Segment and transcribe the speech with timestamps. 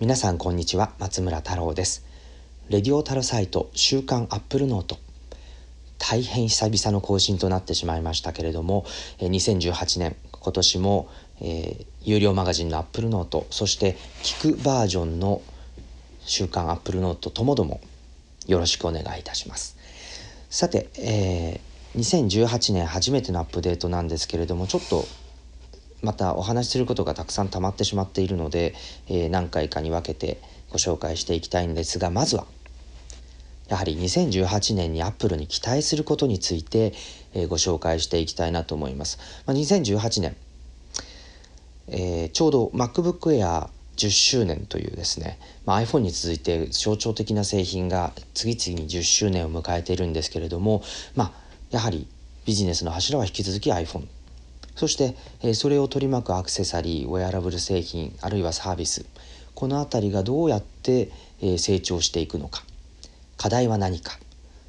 [0.00, 2.04] 皆さんこんにちは松村太郎です。
[2.68, 4.98] レディオタルサイト週刊アップルノート。
[5.98, 8.84] 大変久々の更新となってしまいましたけれども
[9.20, 11.08] 2018年今年も、
[11.40, 15.42] えー、有料マガジンのアップルノートそして聞くバージョンの
[16.22, 17.80] 週刊アップルノートともども
[18.48, 19.76] よろしくお願いいたします。
[20.50, 25.04] さて、えー、2018年初めてのアップデートなんですけれどもちょっと
[26.04, 28.74] またお話しすることがたくさん溜まってしまっているので、
[29.08, 32.46] えー、何回かに分けてご紹介していきたいんですがまずは
[33.68, 36.92] やはり2018年にアップルに期待することについて、
[37.32, 39.18] えー、ご紹介していきたいなと思います。
[39.46, 40.36] まあ、2018年、
[41.88, 50.82] えー、ちょうど MacBook Air 10周年というですね、まあ、iPhone に続いて象徴的な製品が次々に10周年を迎えているんですけれども、
[51.14, 51.32] まあ、
[51.70, 52.06] やはり
[52.44, 54.06] ビジネスの柱は引き続き iPhone
[54.76, 59.06] そして、えそれを取り巻くアクセサリーウェアラブル製品あるいはサービス。
[59.54, 61.10] この辺りがどうやって、
[61.40, 62.64] え成長していくのか。
[63.36, 64.18] 課題は何か。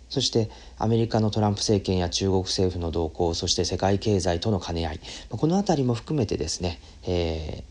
[0.09, 4.99] そしてアメリカのトランプ政権や中国政府の動向そして世界経済との兼ね合い。
[5.29, 7.63] この辺りも含めてですね、え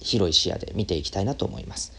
[0.00, 1.92] ー、広い視野で見ていきたいなと思います。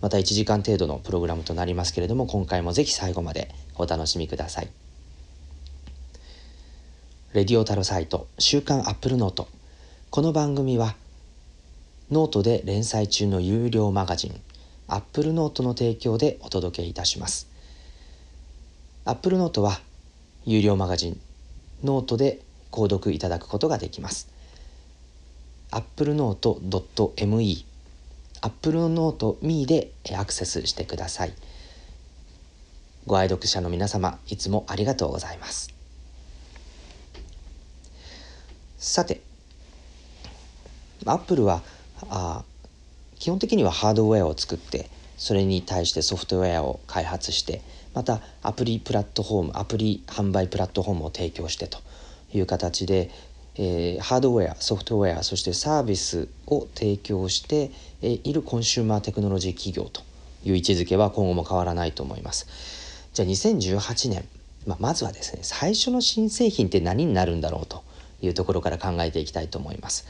[0.00, 4.81] また1時間程度のプログラムとなりますけれども今回もぜひ最後までお楽しみください。
[7.32, 9.48] レディオタルサイト週刊アップルノート。
[10.10, 10.94] この番組は
[12.10, 14.38] ノートで連載中の有料マガジン
[14.86, 17.48] アップルノートの提供でお届けいたします。
[19.06, 19.80] アップルノートは
[20.44, 21.20] 有料マガジン
[21.82, 24.28] ノートで購読いただくことができます。
[25.70, 27.64] applenote.me
[28.42, 31.32] applenote.me でアクセスしてください。
[33.06, 35.71] ご愛読者の皆様いつもありがとうございます。
[38.82, 39.20] さて
[41.06, 41.62] アップルは
[42.10, 42.42] あ
[43.20, 47.62] 基本的にはハードウェアを作ってそれに対してソフトウェアを開発して
[47.94, 51.78] またアプリプラットフォームアプリ販売プラットフォームを提供してと
[52.34, 53.08] いう形で、
[53.54, 57.70] えー、ハードウェアソフトウェアそしてサービスを提供して
[58.02, 60.02] いるコンシューマーテクノロジー企業と
[60.42, 62.48] いう位置づけは今後も変わらないと思います。
[63.12, 64.24] じゃあ2018年、
[64.66, 67.84] まあ、まずはですね最初の新製品って何になるんだろうと
[68.22, 70.06] いうところから考えていきたいと思います。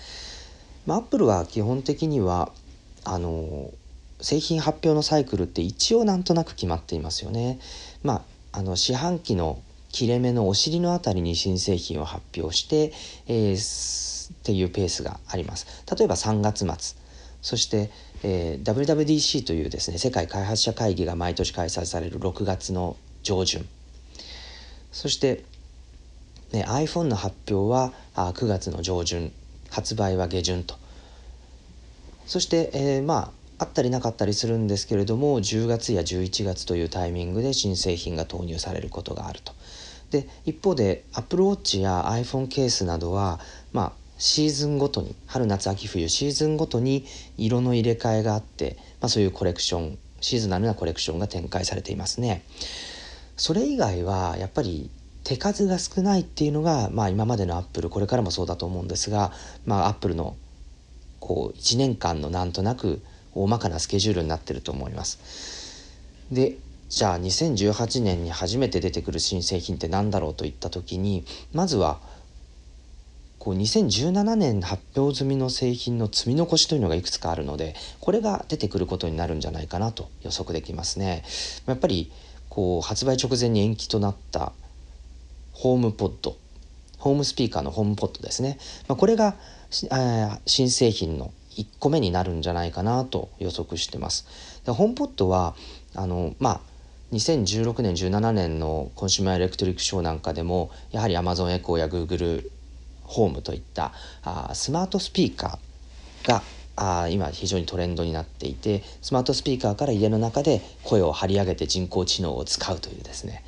[0.87, 2.53] まあ、アップルは基本的には
[3.05, 3.71] あの
[4.21, 7.59] 製品発表のサイクルって一応なんとなく決まっていますよね。
[8.03, 12.93] まあ、あの四半期の切れ目のお尻のあたりに新製品を発表して、
[13.27, 15.67] えー、っていうペースがあります。
[15.97, 17.03] 例えば3月末
[17.43, 17.91] そして、
[18.23, 23.67] えー、WWDC というですね世界開発者会議が毎年開催される6月の上旬
[24.93, 25.45] そして
[26.53, 29.33] ね、iPhone の発表はあ9月の上旬
[29.71, 30.77] 発売は下旬と
[32.27, 33.31] そして、えー、まあ
[33.63, 39.53] あったりなかったりするんですけれども10月や11月というタイミングで新製品が投入されることがあると。
[40.11, 43.41] で一方で Apple Watch や iPhone ケースなどは、
[43.73, 47.07] まあ、シーズンごとに春夏秋冬シーズンごとに
[47.39, 52.45] 色の入れ替えがあって、まあ、そういうコレクションシーズナルなコレクションが展開されていますね。
[53.37, 54.91] それ以外はやっぱり
[55.25, 59.33] 手数が少ないっていうのが、まあ、今までのアップルこれからもそうだと思うんですが、
[59.65, 60.37] まあ、アップルの
[61.21, 63.01] こう1年間のなんとなく
[63.35, 65.91] 大まかなスケジュールになってると思います。
[66.31, 66.57] で
[66.89, 71.25] じゃあ2018年に初めて出てくる新製品って何だろうといった時に
[71.55, 72.01] まずは
[73.39, 81.25] こう2017年発表済みの製品の積み残しというのがいくつかあるのでこれが出てくることになるんじゃないかなと予測できますね。
[81.67, 82.13] やっぱり
[82.51, 84.53] こう発売直前に延期となった
[85.53, 86.37] ホームポッド
[86.99, 88.59] ホームスピーカーのホームポッドですね、
[88.89, 89.37] まあ、これが
[90.47, 94.27] 新製品の1個目になるんじゃないかなと予測してます。
[94.65, 95.55] でホームポッドは
[95.95, 96.61] あのまあ
[97.13, 102.49] 2016年17年のコンシューマーエレクトリックショーなんかでもやはり Amazon エコーや Google
[103.03, 103.93] ホームといった
[104.23, 106.43] あスマートスピーカーが
[106.77, 113.45] あ今非常にトレンドになっていてスマートスピーカーから家の中で声を張り上げて人工知能を使うというですね。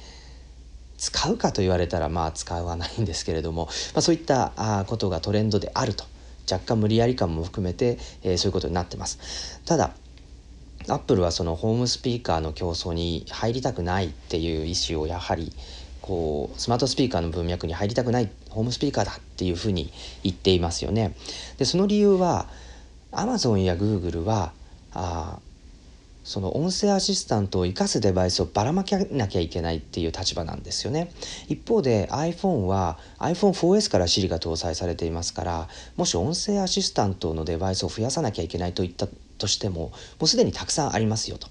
[0.98, 6.04] 使うかと言われたらまあ使わないんですけれども、まあ、そういったあことがトレンドであると
[6.50, 9.60] 若干無理やり感も含めて、えー、そういうことになってます。
[9.64, 9.94] ただ
[10.88, 15.52] アップルはそのホームスピーカーの競争に入りたくないっていう意思をやはり
[16.02, 19.90] こうスマートスピーカーの文脈に入りたくないホームスピーカーだっていうふうに
[20.22, 21.14] 言っていますよね。
[21.56, 22.46] でその理由は
[23.10, 24.52] アマゾンやグーグルは
[24.92, 25.38] あ
[26.24, 31.12] その音声アシスタントを生かすデバイスをばらまきなきゃいけないっていう立場なんですよね。
[31.48, 39.06] 一方で iPhone は iPhone4S から Siri が搭載されていますからもし音声アシスタントのデバイスを増やさなきゃいけないといった
[39.38, 39.92] としてもも
[40.22, 41.48] うすでにたくさんありますよと。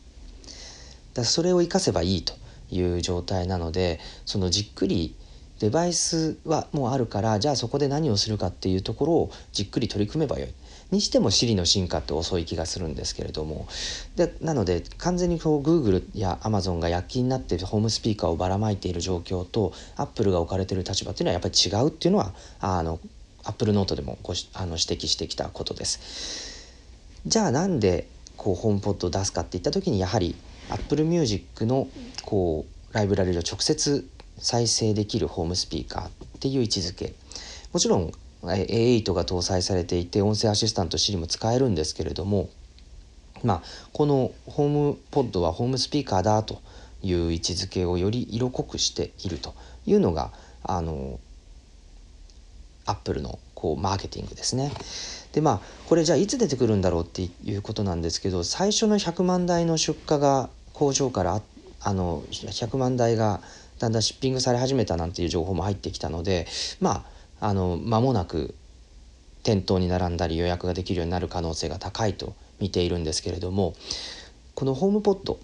[1.14, 2.34] だそれを活かせばいいと
[2.72, 5.16] いう状態なのでそのじっくり
[5.60, 10.50] デバイスはもうあるからじゃあそこで何をするかっていうところをじっくり取り組めばよい。
[10.94, 13.68] にしても Siri の進化って遅い気がするんですけれども
[14.16, 23.00] でなので完全にこう Google や Amazon が躍起になってホームスピーカーをばらまいている状況と Apple が置かれている立場っていうのはやっぱり違うっていうのはあの
[23.44, 26.72] Apple ノートでもごあの指摘してきたことです。
[27.26, 28.08] じゃあなんで
[28.38, 30.36] こうホームポッドを出すかっていった時にやはり
[30.70, 31.88] Apple Music の
[32.24, 34.08] こうライブラリを直接
[34.38, 37.14] 再生できるホームスピーカーっていう位置づけ
[37.72, 38.12] もちろん
[38.44, 42.50] A8 が搭載されていて音声アシスタント Siri も使えるんですけれども
[43.44, 43.62] まあ
[43.94, 46.62] このホームポッドはホームスピーカーだと
[47.02, 49.54] いう位置づけをより色濃くしていると
[49.86, 50.32] いうのが
[50.64, 51.20] あの
[52.86, 54.72] アップルのこうマーケティングですね。
[55.32, 61.42] でまあこれじゃあいつ出てくるんだろうっていうことなんですけど最初の100万台の出荷が工場から
[61.82, 63.42] あの100万台が
[63.80, 66.48] だんだんシッピングされ始めたなんていう情報も入ってきたので
[66.80, 67.04] まあ
[67.40, 68.56] あの間もなく
[69.44, 73.76] 店頭に並んだり予約ができるようになる可能性が高いと見ているんですけれども
[74.56, 75.40] このホームポット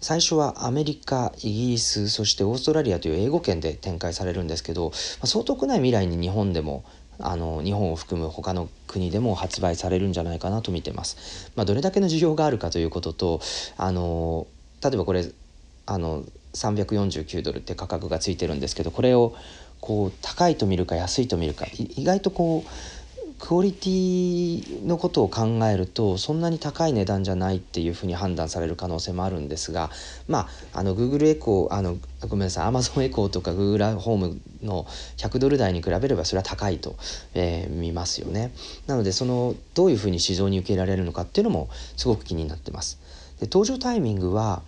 [0.00, 6.84] 最初はアメリカイギリスそしてオーストラリアという英語圏で展開されるんですけど、まあ、そう遠くない未来に日本でも
[7.18, 11.50] あの日本を含む他の国でも発売されるんじゃないかなと見てます。
[11.56, 13.40] まあ、どれだけの需要があるかということと
[13.78, 14.46] あの
[14.82, 15.24] 例えばこれ
[15.86, 19.34] あの349ドルって価格がついてるんですけどこれを
[19.80, 22.70] こう高いと見るか安いと見るか意外とこう
[23.38, 29.90] クオリティのことを考えるとそんなに高い値段じゃないっていうふうに判断される可能性もあるんですが
[30.26, 34.86] まああの Google エコーあのごめんなさい Amazon エコーとか Google ホームの
[35.18, 36.96] 100ドル台に比べればそれは高いと、
[37.34, 38.52] えー、見ますよね。
[38.86, 42.98] なのでそのどういうふうに市場に受けられるのかっていうのもすごく気になってます。
[43.38, 44.62] で登場タイミングは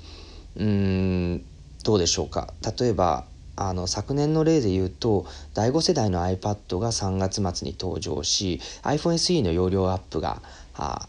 [0.57, 1.45] うん
[1.85, 2.53] どうでしょうか。
[2.79, 3.25] 例えば
[3.61, 10.41] あの昨年の例で言うと第5世代の iPad が3月末に登場し iPhone SE の容量アップが
[10.75, 11.09] あ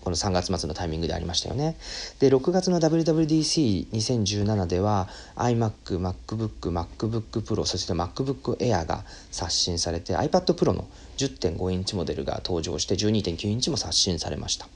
[0.00, 1.76] この3月末のタイミングでありましたよね。
[2.18, 14.66] で6月の WWDC2017 では iMac、MacBook、MacBook Pro そして MacBook Air が刷新されて iPad Pro の10.5インチモデルが登場して12.9インチも刷新されました。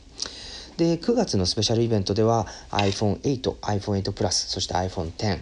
[0.77, 5.41] で9月のスペシャルイベントでは iPhone8、iPhone8 Plus そして iPhone10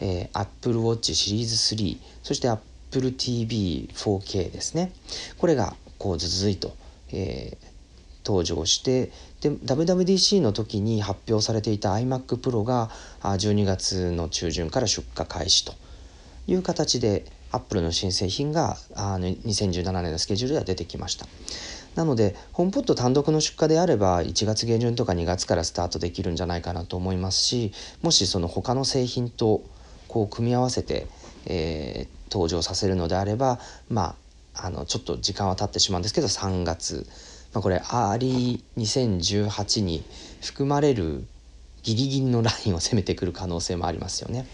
[0.00, 4.92] えー、Apple Watch シリーズ3そして Apple TV4K ですね
[5.38, 6.76] これがこう続々と、
[7.12, 7.66] えー、
[8.24, 9.10] 登場して
[9.40, 12.90] で WWDC の時に発表されていた iMac Pro が
[13.22, 15.74] 12月の中旬から出荷開始と
[16.46, 21.26] いう形でアップルの新製品があの2017年のスケジュールでは出てきました。
[21.94, 27.72] なのでホームポット単独の出荷であれば1月下旬とか2月からスタートできるんじゃないかなと思いますし
[28.02, 29.64] もしその他の製品と
[30.16, 31.06] こう組み合わせて、
[31.44, 33.60] えー、登場させるのであれば
[33.90, 34.14] ま
[34.54, 37.06] ああのちょっと時間は経ってしまうんですけど3月、
[37.52, 40.02] まあ、これ Early 2018に
[40.40, 41.26] 含まれる
[41.82, 44.46] ギリギリのラインを攻めてくる可能性もありますよね。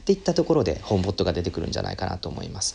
[0.00, 2.74] っていったところでホームポッドが出てくるんじゃないかなと思います。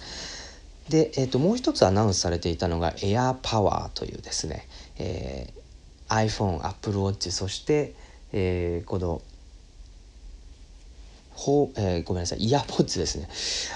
[0.89, 4.67] で、えー、ともう一つアナウンスされていたのが Air Power というですね、
[4.99, 7.95] えー、iPhone、Apple Watch そして、
[8.31, 9.23] えー、この
[11.33, 13.27] ほえー、ごめんなさいイヤポッツですね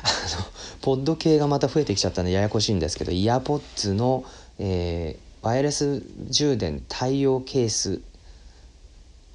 [0.03, 0.45] あの
[0.81, 4.23] ポッド系がまた増えてきちゃったんでややこしいんですけどイヤポッツの、
[4.59, 8.01] えー、ワイヤレス充電対応ケース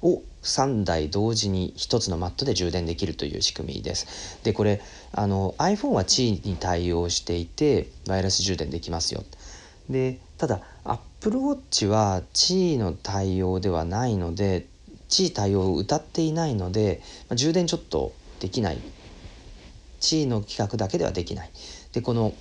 [0.01, 4.39] を3台同時に1つのマットで充電できるという仕組みです。
[4.43, 4.81] でこれ
[5.13, 9.23] あの iPhone は Qi に対応していてワイヤレス充電できますよ。
[9.89, 14.67] でただ Apple Watch は Qi の対応ではないので
[15.13, 18.79] 地位対応を謳っていないので、まあ、充電ちょっとできない。
[19.99, 21.51] 地位の規格だけではできない。
[21.93, 22.33] でこの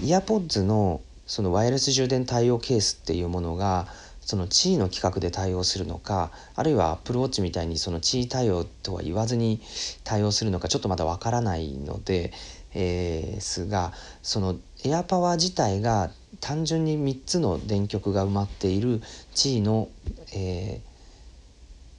[0.00, 3.86] イヤポッズのそのワイヤレス充電対応ケースっていうものが
[4.22, 9.60] その地位の規格で対応するのかあるいは Apple Watch みたいにその地位対応とは言わずに
[10.02, 12.32] 対応するのかちょっとまだわからないので、
[12.74, 13.92] えー、すが
[14.22, 19.02] そのエアパワー自体が単純に3つの電極が埋まっている
[19.34, 19.88] 地位の、
[20.34, 20.85] えー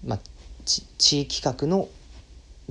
[0.05, 0.19] まあ、
[0.65, 1.87] 地域格の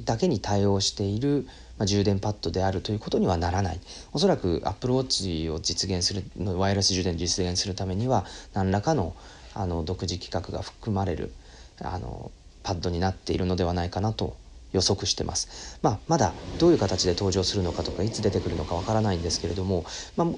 [0.01, 1.47] だけに対応している、
[1.79, 3.81] まあ、充電パッドであるということにはならない。
[4.13, 6.23] おそらく Apple Watch を実現する
[6.59, 9.15] ワイヤレス充電を実現するためには何らかの
[9.55, 11.33] あの独自規格が含まれる
[11.81, 12.31] あの
[12.63, 14.37] パッドになっているのではないかなと
[14.73, 20.29] 予測してます、まあ、まだどういう形で登場するのかとかいつ出てくるのかわからないんですけれども、まあ、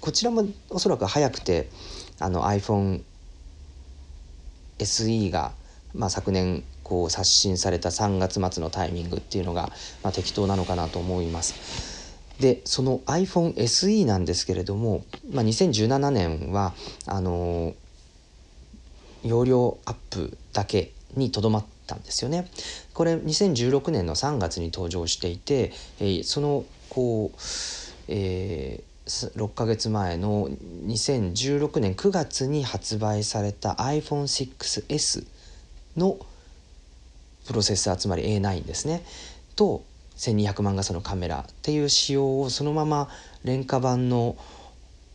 [0.00, 1.68] こちらもおそらく早くて
[2.20, 3.02] あの iPhone
[4.78, 5.52] SE が、
[5.94, 9.70] まあ、昨年こう刷新された3月末のタイミングっていうのが、
[10.02, 11.98] まあ、適当なのかなと思います。
[12.40, 16.72] でその iPhone SE なんですけれども、まあ、2017年は
[17.06, 17.74] あの
[19.24, 22.48] 容量アップだけにとどまったんですよね。
[22.94, 27.36] これ2016年の3月に登場していて、えー、そのこう、
[28.08, 30.48] えー、6ヶ月前の
[30.86, 35.26] 2016年9月に発売された iPhone6S
[35.98, 36.18] の
[37.46, 39.04] プロセッサーつまり A9 ですね
[39.56, 39.82] と
[40.16, 43.08] 1200万画素のカメラっていう仕様をそのまま
[43.44, 44.36] 廉価版の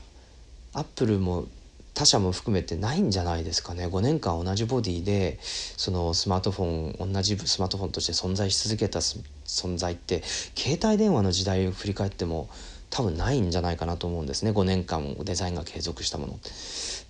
[0.74, 1.46] アップルも
[1.94, 3.86] 他社も含めてないんじゃないですかね。
[3.86, 10.22] 5年間同じボディでそのスマートフォン同じスマートフォンとして存在し続けた存在って
[10.54, 12.50] 携帯電話の時代を振り返っても
[12.94, 16.38] 多分ないんじゃないかなと思うんですね5年間デザインが継続したもの。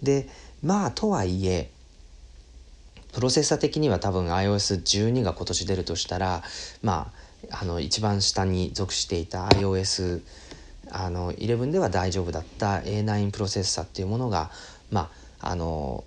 [0.03, 0.27] で
[0.63, 1.71] まあとはいえ
[3.13, 6.43] プロセッサ的には多分 iOS12 が今年出るとしたら
[6.83, 7.13] ま
[7.51, 10.23] ああの一番下に属していた iOS
[10.91, 14.51] あの11では大丈夫だった A9 プロセッサっていうものが
[14.91, 15.11] ま
[15.41, 16.05] ああの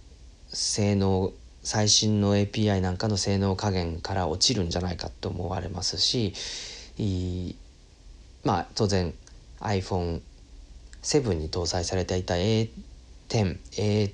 [0.49, 1.31] 性能
[1.61, 6.33] 最新の API なんかの性能加減から落ちるんじゃないかと思われますし
[8.43, 9.13] まあ当然
[9.59, 12.67] iPhone7 に搭載されていた A10、
[13.77, 14.13] A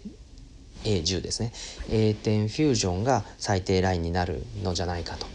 [0.84, 1.52] A10 ですね。
[1.90, 5.28] A10 フュージョンが最低ラインになるのじゃないかと。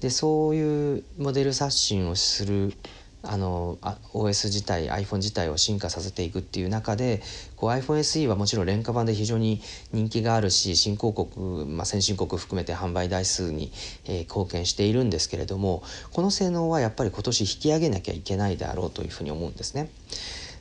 [0.00, 2.72] でそういうモデル刷新をする
[3.22, 3.78] あの
[4.14, 7.20] OS 自体 iPhone 自体を進化させていくっていう中で
[7.56, 9.60] こう iPhone SE はもちろん廉価版で非常に
[9.92, 13.72] 人気があるし新興国、まあ、先進国含めて販売台数に、
[14.04, 15.82] えー、貢献しているんですけれども
[16.12, 19.90] この性能はやっぱり今年引き上げなきゃいけないであろうというふうに思うんですね。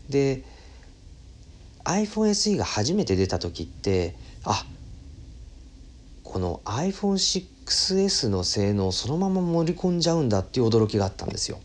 [0.10, 0.44] で
[1.84, 4.66] iPhone SE が初めて出た時ってあ
[6.24, 11.60] この iPhone6S の性能をそのまま盛り込んじゃうんだっていう驚きがあったんですよ。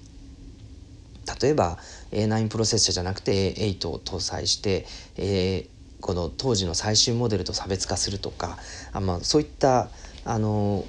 [1.40, 1.78] 例えば
[2.10, 4.86] A9 プロセッサーじゃなくて A8 を搭載して、
[5.16, 8.58] えー、この当時の最新モデルと差別化するとか
[8.92, 9.88] あ、まあ、そういった
[10.24, 10.84] あの、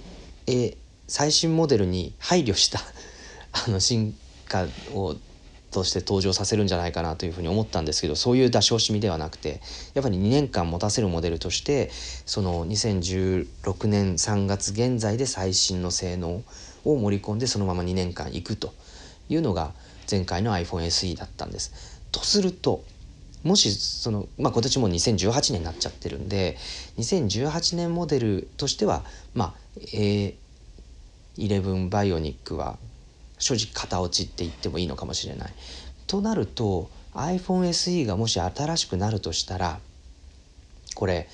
[0.47, 2.79] えー、最新モデルに配慮した
[3.67, 4.15] あの進
[4.47, 5.15] 化を
[5.73, 9.59] として登場させるんじゃないかなというふうに思ったんですけどそういう出し惜しみではなくて
[9.95, 11.89] やっぱり2年間持たせるモデルとして
[12.25, 16.43] その2016年3月現在で最新の性能
[16.85, 18.73] を盛り込んでそのまま2年間いくと
[19.29, 19.73] いうのが
[20.09, 22.01] 前回の iPhone SE だったんです。
[22.11, 22.83] とすると
[23.43, 26.57] もしその、まあ、今年も2018年になっちゃってるんで
[26.97, 29.79] 2018年モデルとしてはまあ
[31.37, 32.77] A11 バイオニックは
[33.39, 35.53] 正直型落ちって言ってもいいのかもしれない。
[36.07, 39.79] となると iPhone SE がもし新しくなるとしたら
[40.95, 41.27] これ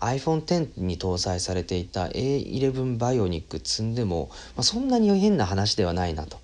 [0.00, 6.38] iPhone X に搭載されていた A11 バイオニック積んでも、まあ、そんなに変な話ではないなと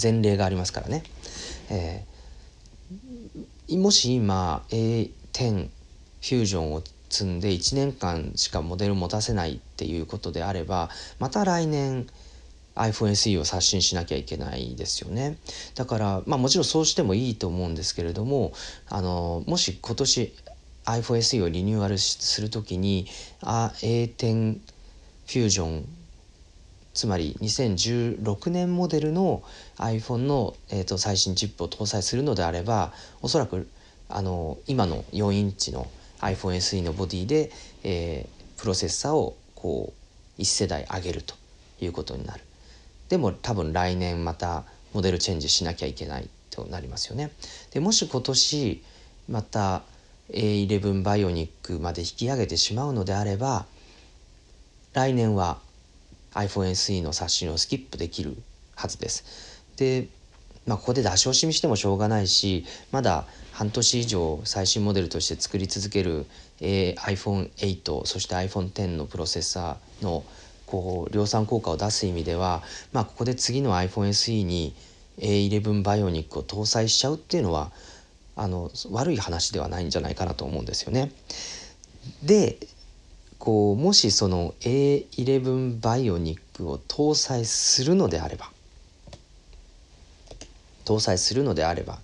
[0.00, 1.02] 前例がありますからね。
[1.70, 12.06] えー、もし今 A10 フュージョンを積んで1年間しかモデル持たせないっていうことであればまた来年
[12.74, 15.38] iPhone SE を刷新しなきゃいけないですよね
[15.74, 18.52] だからまあもちろんそうしてもいいと思うんですけれども
[18.88, 20.34] あのもし今年
[20.84, 23.06] iPhone SE をリニューアルする時に
[23.40, 24.58] あ A10
[25.26, 25.88] フュージョン
[26.96, 29.42] つまり2016年モデルの
[29.76, 33.68] iPhone の、えーと、最新チップを搭載するのであればおそらく
[34.08, 35.88] あの今の4インチの
[36.20, 37.50] iPhone SE のボディで、
[37.84, 39.92] えー、プロセッサーをこ
[40.38, 41.34] う1世代上げると
[41.82, 42.40] いうことになる。
[43.10, 47.30] でも多分来年またモデルチェンジしなきゃいけないとなりますよね。
[47.72, 48.82] でもし今年
[49.28, 49.82] また
[50.30, 53.66] A11 バイオニックまで引き上げてしまうのであれば
[54.94, 55.58] 来年は
[56.36, 58.36] iPhone SE の刷新をスキップできる
[58.74, 59.62] はずです。
[59.76, 60.08] で、
[60.66, 66.26] まあ、ここで出し惜しみしてもしょうがないしまだ半年以上最新モデルとして作り続ける、
[66.60, 70.24] えー、iPhone8 そして iPhone10 のプロセッサーの
[70.66, 72.62] こう量産効果を出す意味では、
[72.92, 74.74] まあ、ここで次の iPhone SE に
[75.18, 77.70] A11 バイオニックを搭載しちゃうっていうのは
[78.34, 81.12] あの悪い話ではないんじゃないかなと思うんですよね。
[82.22, 82.58] で
[83.38, 88.50] こうもしその A11 バイオニックを搭載するのであれば
[90.84, 91.98] 搭載するのであれば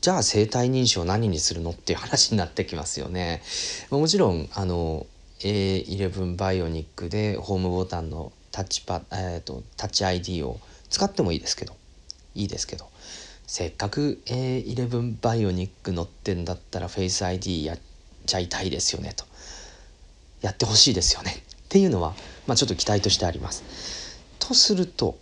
[0.00, 3.42] じゃあ生体認証何にするのっていう話になってきますよね。
[3.90, 5.06] もちろんあの
[5.40, 11.74] A11 バイオニックでホームボタンのタッチパ、えーと、タッチ ID を使ってもいいですけど
[12.34, 12.88] いいですけど
[13.46, 17.78] せっかく A11 バイオニック乗ってんだったらフェイス ID やっ
[18.26, 19.24] ちゃいたいですよねと
[20.40, 22.14] やってほしいですよねっていうのは、
[22.46, 24.18] まあ、ちょっと期待としてあります。
[24.38, 25.18] とすると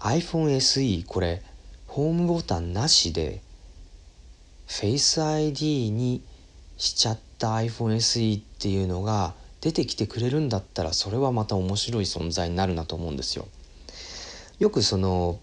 [0.00, 1.42] iPhone SE これ
[1.86, 3.42] ホームボタンなしで
[4.68, 6.22] Face ID に
[6.76, 13.48] しちゃった iPhone SE っていうのが出てきてくれるんだったらそれはまた面白い存在になるなと思うんですよ。
[14.58, 15.38] よくその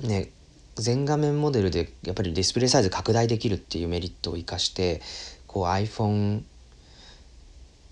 [0.00, 0.30] ね
[0.76, 5.00] 全画面モデルでやっぱりディスプレイサイズ拡大できるっていうメリットを生かして
[5.46, 6.42] こう iPhone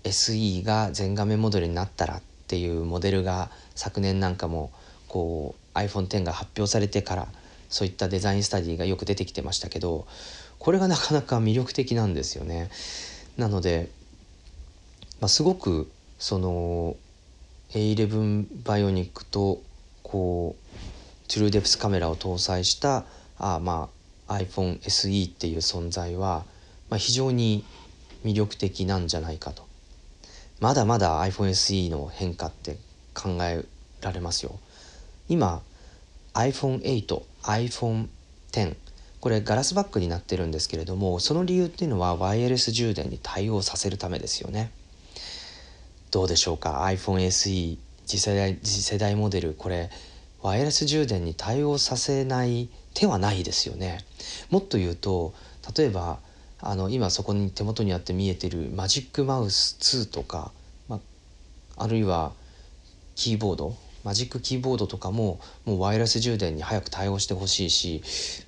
[0.07, 4.71] SE が全画面モデルになったらっていうモデルが昨年なんかも
[5.07, 7.27] こう iPhone10 が発表されてから
[7.69, 10.07] そういったデザインスタディがよく出てきてましたけど
[10.59, 12.69] これがなかなか魅力的なんですよね。
[13.37, 13.89] なので、
[15.21, 16.95] まあ、すごくその
[17.71, 19.61] A11 バイオニックと
[20.01, 23.05] こうトゥルーデプスカメラを搭載した
[23.37, 23.89] あま
[24.27, 26.45] あ iPhone SE っていう存在は、
[26.89, 27.63] まあ、非常に
[28.25, 29.66] 魅力的なんじゃないかと
[30.59, 32.77] まだまだ iPhone SE の変化って
[33.13, 33.63] 考え
[34.01, 34.59] られますよ。
[35.29, 35.61] 今
[36.33, 38.75] iPhone8、iPhone10
[39.19, 44.71] これガラスバッグになってるんですけれどもその理由っていうのはワイヤレス充電に対応させるためですよね。
[46.11, 49.89] どうでしょうか？iPhone SE 次世代次世代モデルこれ
[50.41, 53.99] ワイヤレス充電に対応させない手はないですよね。
[54.49, 55.33] もっと言うと
[55.75, 56.19] 例えば
[56.59, 60.51] あの今そこに手元にあって見えてるマジックマウス2とか、
[60.87, 60.99] ま
[61.77, 62.33] あるいは
[63.15, 68.01] キーボードマジックキーボードとかももうワイヤレス充電に早く対応してほしいし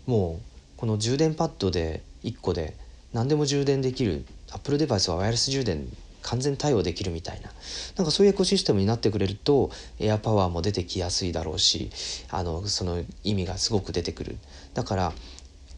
[0.05, 2.75] もうこの充電パッドで1個で
[3.13, 5.85] 何でも充電できる Apple デバイスはワイヤレス充電
[6.21, 7.49] 完全対応できるみたいな
[7.97, 11.89] なんかそういうエコシステムになってくれるとエアパワーも出てきやすいだろうし
[12.29, 14.37] あのその意味がすごく出てくる。
[14.73, 15.13] だから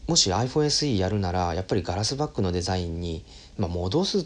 [0.06, 3.24] もし iPhone SE やるならやっぱりガラスバッグのデザインに、
[3.56, 4.24] まあ、戻すっ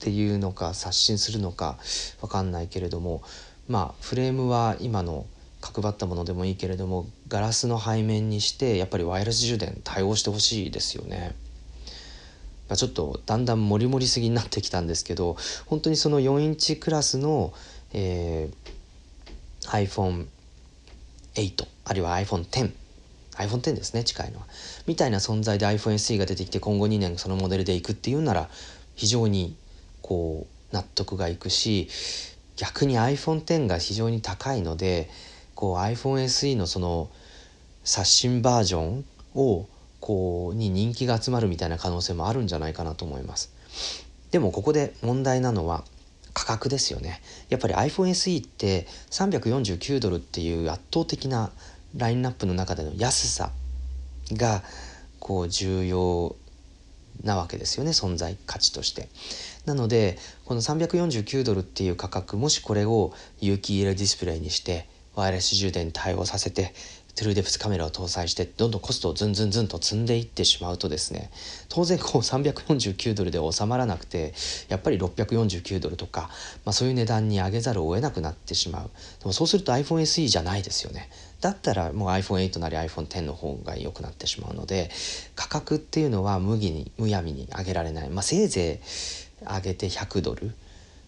[0.00, 1.78] ていうのか刷新するのか
[2.20, 3.22] 分かんないけれども
[3.68, 5.26] まあフレームは今の
[5.60, 11.34] 角張ったものでもいいけれどもガラスの背面にしてやっぱりワイヤレス充電対応してほしいですよね。
[12.68, 17.52] まあ、ちょっとだんだんモリモリすぎになってきたんですけど本当にその4インチクラスの、
[17.92, 20.26] えー、
[21.34, 22.79] iPhone8 あるいは iPhone10
[23.46, 24.46] iPhone10 ですね近いのは。
[24.86, 28.48] みたいな存在で iPhone SE が出てきて今後2年そのモデルでいくっていうなら
[28.94, 29.56] 非常に
[30.02, 31.88] こう納得がいくし
[32.56, 35.08] 逆に iPhone10 が非常に高いので
[35.54, 37.10] こう iPhone SE のその
[37.84, 39.66] 刷新バージョンを
[40.00, 43.52] こうに人気が集まるみたいな可能性もあるんじゃないかなと思います。
[44.30, 45.84] でもここで問題なのは
[46.32, 47.20] 価格ですよね。
[47.48, 51.50] やっぱり iPhone SE って349ドルっていう圧倒的な
[51.96, 53.50] ラインナップの中での安さ
[54.32, 54.62] が
[55.18, 56.36] こう重要
[57.22, 59.08] なわけですよね存在価値として。
[59.66, 66.72] なのでこの349ドルっていう価格もしこれを有機 EL ディスプレイにしてワイヤレス充電に対応させて
[67.14, 71.30] トゥルーデプスカメラを搭載してどんどんコストをズンズンズンと積んでいってしまうとですね
[71.68, 74.32] 当然こう349ドルで収まらなくて
[74.68, 76.30] やっぱり649ドルとか、
[76.64, 84.90] まあ、そういう値段に上げざるを得なくなってしまうでもそうすると iPhone SE じゃないですよねだったらもう iPhone8 なり iPhone10 の方が良くなってしまうので
[85.34, 90.52] 価格っていうのは無にむやみに上げられない、まあ、せいぜい上げて100ドル。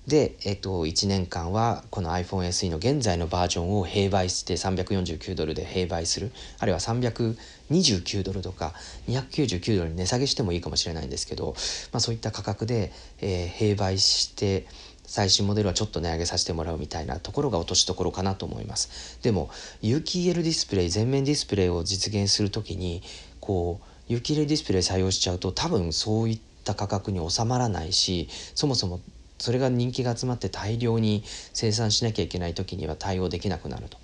[0.07, 6.33] で、えっと、1年間はこの iPhone SE の現在のバージョンを併売して349ドルで併売する。
[6.59, 8.73] あるいは329ドルとか
[9.09, 11.55] 299ドルに値下げしてもいいかもしれないんですけど、
[11.93, 12.91] まあ、そういった価格で、
[13.21, 14.67] えー、併売して
[15.05, 19.19] 最新モデルはちょっと値上げさせてもらうみたいなところが落としどころかなと思います。
[19.23, 23.03] でも有機 EL ディスプレイ全面ディスプレイを実現する時に
[23.41, 29.01] こう有機 EL ディスプレイ採用しちゃうと多分そういった価格に収まらないしそもそも
[29.39, 33.99] それが人気が集まって大量に生産しなきゃいけない時には対応できなくなると。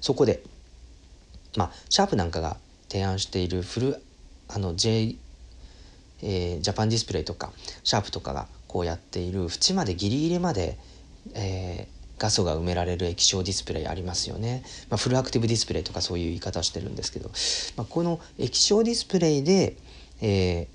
[0.00, 0.42] そこで
[1.56, 2.56] まあシャープなんかが
[2.88, 4.02] 提案しているフル
[4.48, 5.16] あの J、
[6.22, 7.52] えー、ジャパンディスプレイとか
[7.84, 10.78] シャープとかがこうやっている縁までギリギリまで、
[11.34, 17.28] えー、画素が埋められる液晶ディスプレイありますよね、まあ、フルアクティブディスプレイとかそういう言い方をしてるんですけど、
[17.76, 19.76] まあ、この液晶ディスプレイで、
[20.22, 20.68] え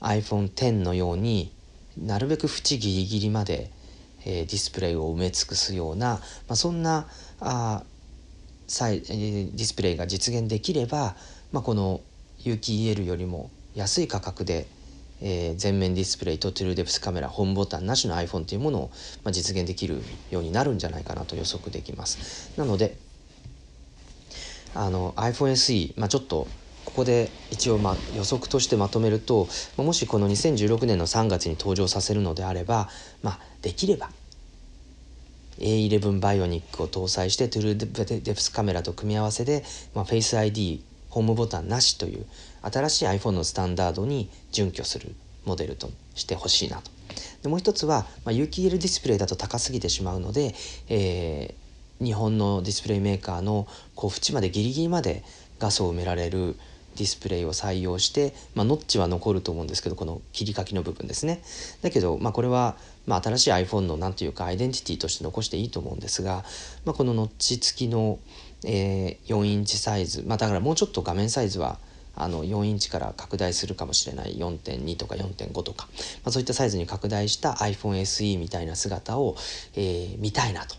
[0.00, 1.52] ー、iPhone X のように
[1.98, 3.70] なるべく縁ギリギリまで、
[4.24, 7.08] えー、ディスプレイを埋め尽くすような、まあ、そんな
[7.40, 7.82] あ
[8.68, 11.16] サイ、えー、ディスプレイが実現できれば、
[11.50, 12.02] まあ、この
[12.38, 14.68] 有機 EL よりも安い価格で、
[15.24, 18.90] えー、全面ディスプレイとトゥルーデプスカメラホームボタンなしの iPhone というものを、
[19.22, 22.52] まあ、実現できるようになるんじゃないかなと予測できます。
[22.58, 22.96] なので
[24.74, 26.48] あの iPhone SE、まあ、ちょっと
[26.84, 32.88] ここで一応ま予測としてまとめるともしこの2016年の3月に登場させるのであれば、
[33.22, 34.10] まあ、できれば
[35.58, 39.62] A11 バイオニックを搭載してトゥルーデプスカメラと組み合わせで、
[39.94, 42.26] まあ、Face ID ホームボタンなしという
[42.62, 46.90] 新しい iPhone のスタンダードに準拠するモデルとしてほしいなと。
[47.42, 50.54] でもう一つは、まあ、有機 EL ディスプレイだと高すぎてしまうので、
[50.88, 55.24] えー、日本のディスプレイメーカーのこう縁までギリギリまで
[55.58, 56.56] 画素を埋められる
[56.96, 61.42] ディスプレイを採用して、まあ、ノッチは残ると思うんですけどこの切り欠きの部分ですね
[61.80, 66.44] だけど、まあ、これは、まあ、新しい iPhone の何ていうかアイデンティティとして残していいと思うんですが、
[66.84, 68.18] まあ、このノッチ付きの、
[68.64, 71.78] えー、4インチサイズ、まあ、だからもうちょっと画面サイズは
[72.14, 75.88] あの4インチから拡大するかもしれない4.2とか4.5とか、
[76.24, 79.36] まあ、そういったサイズに拡大した iPhone SE みたいな姿を、
[79.74, 80.76] えー、見たいなと。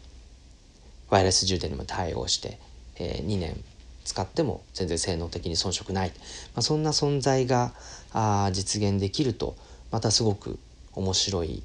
[1.09, 2.57] ワイヤレス充電にも対応して、
[2.97, 3.63] えー、2年
[4.03, 6.15] 使っても全然性能的に遜色ない、ま
[6.59, 7.71] あ、そんな存在が
[8.13, 9.55] あ実現できると
[9.91, 10.57] またすごく
[10.93, 11.63] 面白い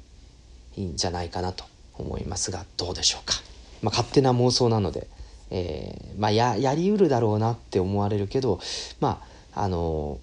[0.79, 1.65] んじゃないかなと
[1.97, 3.35] 思いますがどうでしょうか、
[3.81, 5.07] まあ、勝手な妄想なので、
[5.51, 8.59] えー、まあややりうるだろうなって思われるけど
[8.99, 9.28] まあ
[9.61, 10.19] あの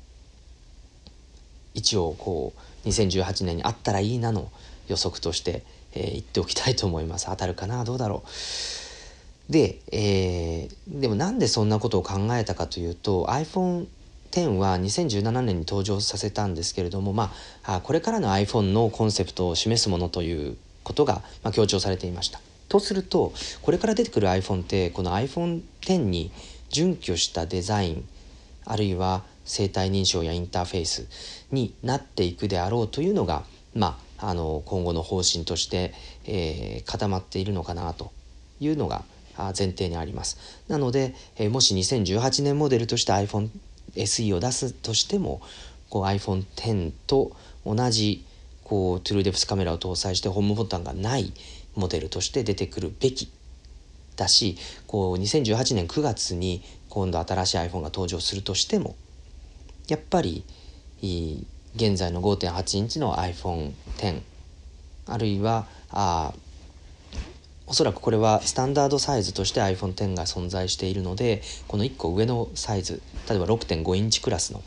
[1.74, 4.50] 一応こう2018年にあったらいいなの
[4.88, 7.26] 予測として、えー、言っておきたいと思います。
[7.26, 7.84] 当たるかな？
[7.84, 9.52] どうだろう？
[9.52, 13.86] で、えー、でもなんでそんなことを考えたかというと iPhone
[14.32, 17.32] X は2017年に登場させたんですけれども、ま
[17.64, 22.40] あ、これからの iPhone のコンセプトを示すものということが、まあ、強調されていました。
[22.68, 26.32] とするとこれから出てくる iPhone ってこの iPhone X に
[26.68, 28.08] 準拠したデザイン
[28.66, 31.06] あるいは生体認証やインターフェース
[31.50, 35.94] になっていくであろうというのが、まあ、あの今後の方針として、
[36.26, 38.12] えー、固まっているのかなと
[38.60, 39.04] いうのが
[39.36, 40.38] 前提にあります。
[40.68, 43.50] なので、えもし2018年モデルとして iPhone
[43.94, 45.40] SE を出すとしても
[45.90, 47.32] こう iPhone X と
[47.64, 48.24] 同じ
[48.64, 51.32] こうトゥルーデプスカメラを搭載してホームボタンがない
[51.74, 53.30] モデルとして出てくるべき
[54.16, 56.62] だしこう2018年9月に
[56.96, 58.96] 今度新しい iPhone が登場するとしても
[59.86, 60.44] やっぱり
[61.74, 64.22] 現在の5.8インチの iPhone10
[65.04, 66.32] あるいはあ
[67.66, 74.62] おそらくこれはスタンダードサイズとして iPhone X が存在しているのでこの1個上のサイズ例えば6.5インチクラスの、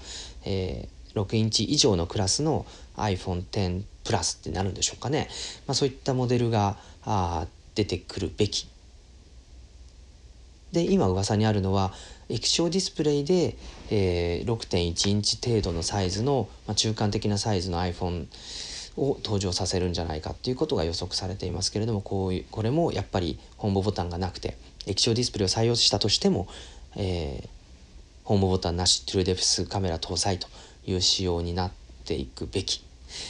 [0.46, 5.30] えー、6インチ以上のクラスの iPhone X プラスってなるんでしょうかね、
[5.66, 8.68] まあ、そういったモデルがあ出てくるべき。
[10.72, 11.94] で今噂にあるのは
[12.30, 13.58] 液晶ディスプレイで、
[13.90, 18.28] えー、6.1インチ程度のサイズの、まあ、中間的なサイズの iPhone
[18.98, 26.48] を登場させるんじゃないかっていうことが予測されていますけれどもこういうこれもやっぱりホームボタンがなくて液晶ディスプレイを採用したとしても、
[26.96, 27.50] えー、
[28.24, 30.48] ホームボタンなしトゥルーデプスカメラ搭載と
[30.86, 31.72] いう仕様になっ
[32.06, 32.84] ていくべき。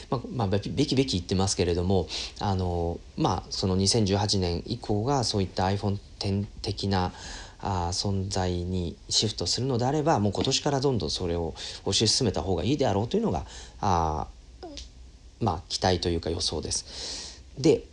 [0.09, 2.07] まあ、まあ、べきべき言ってますけれども
[2.41, 7.13] あのまあその2018年以降がそういった iPhone10 的な
[7.61, 11.53] あ存在にシフトするのであればもう今年からどんどんそれを
[11.85, 13.45] 推し進めた方がいいであろうというのが
[13.81, 14.27] あ
[15.41, 17.43] まあ、期待というか予想です。
[17.57, 17.83] で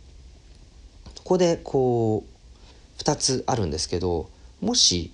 [1.19, 4.29] ここでこう2つあるんですけど
[4.61, 5.11] もし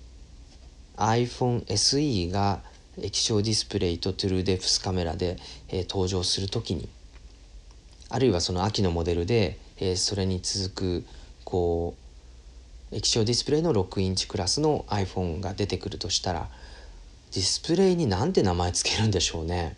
[0.97, 2.61] iPhone SE が
[2.99, 5.37] 液晶ディスプレイとトゥルーデプスカメラで、
[5.69, 6.87] えー、登場する時に
[8.09, 11.05] あるいはその秋のモデルで、えー、それに続く
[11.43, 12.02] こう
[12.93, 16.47] 液晶ディスプレイの6インチクラスの iPhone が出てくるとしたら
[17.33, 19.75] ディスプレイに何て名前つけるんでしょうね。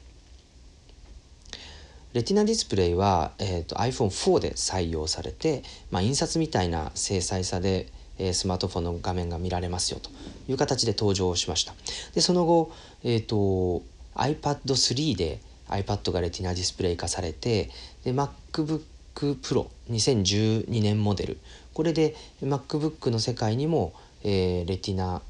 [2.14, 10.10] レティナディスプレイは、えーと、iPhone4 で採用されて、まあ、印刷みたいな精細さで、え、スマートフォンの画面が見られますよと
[10.50, 11.74] いう形で登場しました
[12.14, 12.72] でその後、
[13.04, 13.84] えーと、
[14.16, 17.70] iPad3 で iPad がレティナディスプレイ化されて
[18.06, 18.82] で MacBook
[19.16, 21.38] Pro2012 年モデル
[21.76, 25.22] これで MacBook の世界にも、えー、レティナ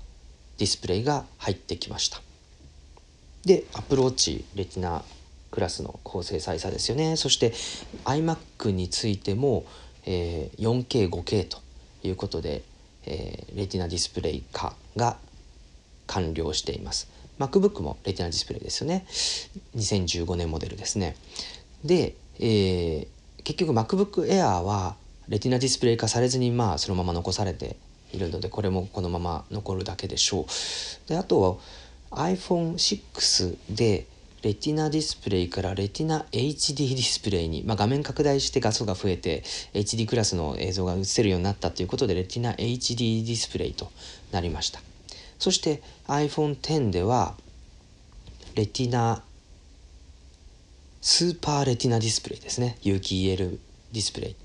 [0.60, 2.22] ディスプレイが入ってきました。
[3.46, 5.04] で Apple Watch レティナ
[5.50, 7.16] クラスの高精細さですよね。
[7.18, 7.52] そして
[8.06, 9.66] iMac についても、
[10.06, 11.58] えー、4K5K と
[12.04, 12.62] いうことで、
[13.08, 15.18] えー、レティナディスプレイ化が
[16.06, 17.10] 完了しています。
[17.40, 19.04] MacBook もレティナディスプレイですよね。
[19.76, 21.16] 2015年モデルですね。
[21.84, 23.08] で、えー、
[23.44, 24.96] 結局 MacBook Air は
[25.28, 27.78] レティナディスプレイ化されずにまあそのまま残されて
[28.14, 31.10] いるのでこれもこのまま残るだけでしょう。
[31.10, 31.58] であとは
[32.12, 34.06] iPhone6 で
[34.42, 43.92] レティナディスプレイからレティナ HD ディスプレイに、まあ、画面拡大して画素が増えて HD クラスの映像が映せるようになったということでレティナ HD ディスプレイと
[44.32, 44.82] なりました。
[45.40, 47.36] そして iPhone X では
[48.54, 49.24] レティナ
[51.02, 52.78] スーパーレティナディスプレイですね。
[52.84, 53.60] 有機 EL
[53.92, 54.36] ディスプレイ。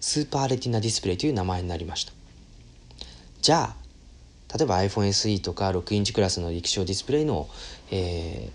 [0.00, 2.12] スーパーレティナディスプレイという名前になりました
[3.42, 7.48] じゃあ例えば iPhone SE とか6インチクラスの液晶ディスプレイの、
[7.90, 8.50] え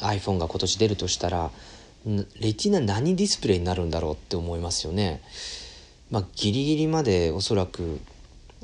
[0.00, 1.50] ー、iPhone が今年出るとしたら
[2.06, 5.20] レティナ何ディスプレイになるんだろうって思いますよね。
[6.08, 8.00] まあ、ギリギリまでおそらく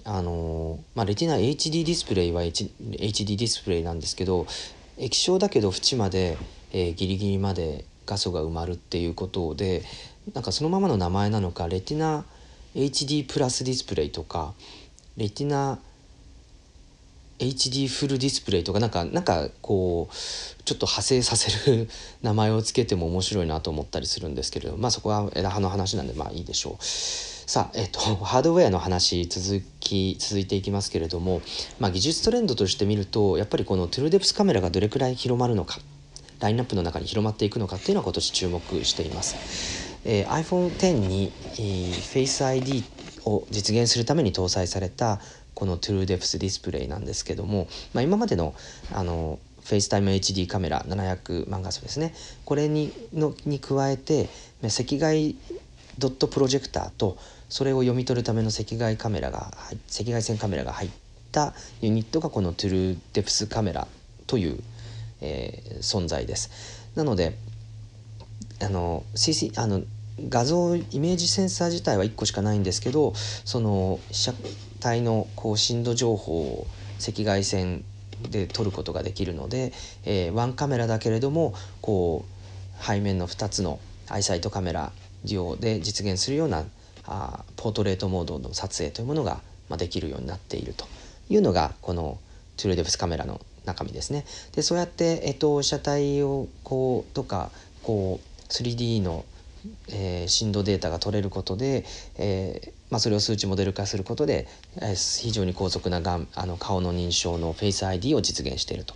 [0.05, 4.47] あのまあ、レティナ HD ディスプレイは、H、HD ディスプレイなんですけど
[4.97, 6.38] 液晶だけど縁まで、
[6.73, 9.83] えー、ギリギリまで画素が埋まるっていうことで
[10.35, 12.25] なんかそのままの名前なのかレティナ
[12.75, 14.55] HD プラスディスプレイとか
[15.17, 15.79] レティナ
[17.39, 20.15] HD フルディスプレイとかなんかなんかこう
[20.65, 21.89] ちょっと派生させる
[22.23, 26.85] 名前をつけても面白いなと思ったりするんですけれどまあそこは枝葉の話なんでまあいいでしょう。
[26.85, 31.43] さあ、えっと、ハードウェアの話続き続いていきますけれども、
[31.81, 35.79] まあ、技術トレンドとして見るとやっぱりこのトゥルーデプスカメラがどれくらい広まるのか
[36.39, 39.92] ラインナップの中に広まっていくのかっていうのは今年注目しています。
[40.05, 42.85] えー、iPhone X に、えー、Face ID
[43.25, 45.21] を実現するために搭載された
[45.55, 48.55] この True Depth ディスプレイなんですけども、まあ、今までの
[48.93, 54.29] あの FaceTime HD カメラ700万画素ですねこれにのに加えて
[54.65, 55.37] 赤外
[55.99, 57.17] ドットプロジェクターと
[57.49, 59.53] それを読み取るための赤外カメラが
[59.88, 60.91] 赤外線カメラが入っ
[61.31, 63.87] たユニットがこの True Depth カメラ
[64.27, 64.59] という、
[65.21, 66.51] えー、存在です。
[66.97, 67.37] なので
[68.62, 69.83] あの CC あの
[70.29, 74.35] 画像イメージセンサー自体は1個しかないんですけどその被写
[74.81, 76.66] 体のこう震度情報を
[77.01, 77.85] 赤外線
[78.31, 79.72] で撮ることができるので、
[80.05, 84.92] えー、ワンカメラだけれどもこう背面の2つのアイサイトカメラ
[85.25, 86.64] デュオで実現するような
[87.05, 90.87] あポートレートモードの撮影というものが、まあ、できるようになっていると
[91.29, 92.18] いうのがこの
[92.57, 94.25] トゥルーデブスカメラの中身ですね。
[94.55, 97.51] でそうやって、えっと、車体をこうとか
[97.83, 99.25] こう 3D の
[99.88, 101.85] えー、振動データが取れることで、
[102.17, 108.95] えーまあ、それを数値モデル化することで、えー、非常に高速ながんあの顔の認証のフェイス ID を実現していると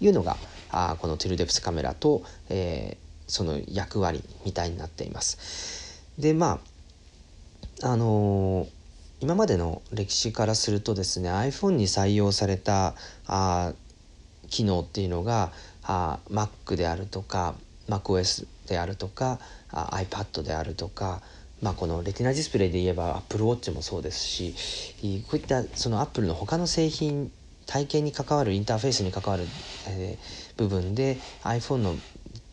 [0.00, 0.36] いうのが
[0.70, 6.02] あこのトゥルデプスカメラと、えー、その役割みたいになっています。
[6.18, 6.60] でま
[7.82, 8.68] ああのー、
[9.20, 12.94] 今までの歴史からするとですね iPhone に採用された
[13.26, 13.72] あ
[14.48, 17.54] 機能っていうのがあ Mac であるとか
[17.88, 19.38] MacOS であるとか
[19.72, 21.22] iPad であるとか、
[21.62, 24.54] まあ、このレティナディスプレイで言えば Apple Watch もそうですし
[25.28, 27.30] こういったその Apple の他の製品
[27.66, 29.44] 体験に関わるインターフェースに関わる、
[29.88, 31.96] えー、部分で iPhone の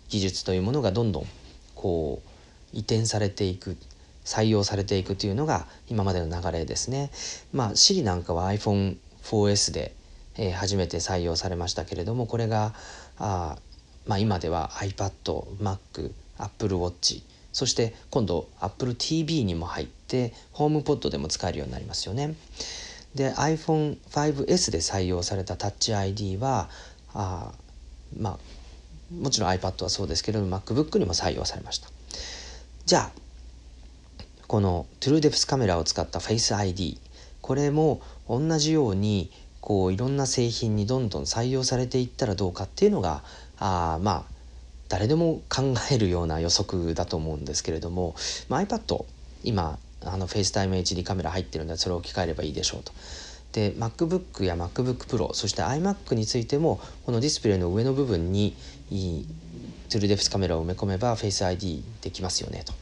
[0.09, 1.25] 技術というものがどんどん
[1.75, 3.77] こう移転されていく
[4.25, 7.11] 採用されていくというのが今までの流れですね。
[7.51, 9.93] まあ Siri なんかは iPhone4S で、
[10.37, 12.73] えー、初めて採用されましたけれどもこれが
[13.19, 13.57] あ、
[14.05, 15.11] まあ、今では iPad、
[15.61, 22.35] Mac、Apple Watch そして今度 Apple TV にも入ってホームポッドでも使えるようになりますよね。
[23.13, 26.67] で iPhone5S で採用された Touch ID は
[27.13, 27.51] あ
[28.17, 28.39] まあ
[29.13, 31.89] もちろん iPad はそうですけれども MacBook にも採用されました。
[32.85, 33.11] じゃあ
[34.47, 36.99] この TrueDepth カメラを使った Face ID
[37.41, 43.23] これも同じようにこういろんな製品にどんどん採用されていったらどうかっていうのが
[43.63, 44.23] あまあ
[44.89, 48.13] 誰でも考えるような予測だと思うんですけれども、
[48.49, 49.05] まあ、iPad
[49.43, 52.91] 今あの FaceTimeHD カメラ入ってるんでそれを置き換えればいいでしょうと。
[53.53, 58.55] で MacBook や MacBookPro そして iMac についてもこのディスプレイの上の部分に
[59.89, 62.73] トゥルデフスカメラを埋め込めば Face ID できますよねと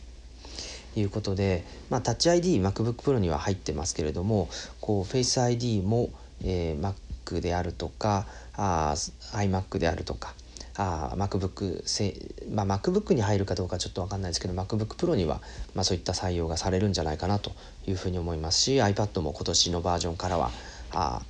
[1.00, 6.10] いうことで、まあ、Touch IDMacBook Pro には入ってますけれどもこう Face ID も、
[6.44, 6.94] えー、
[7.26, 8.94] Mac であるとかあ
[9.34, 10.34] iMac であるとか
[10.78, 12.16] あ MacBook せ、
[12.54, 15.42] まあ、MacBook に入るかどうかちょっと分かんないですけど MacBook Pro には、
[15.76, 17.52] まあ、そういった採用がされるんじゃないかなと
[17.88, 20.52] いうふうに思いますし iPad も今年のバージョンからは
[20.94, 21.22] あ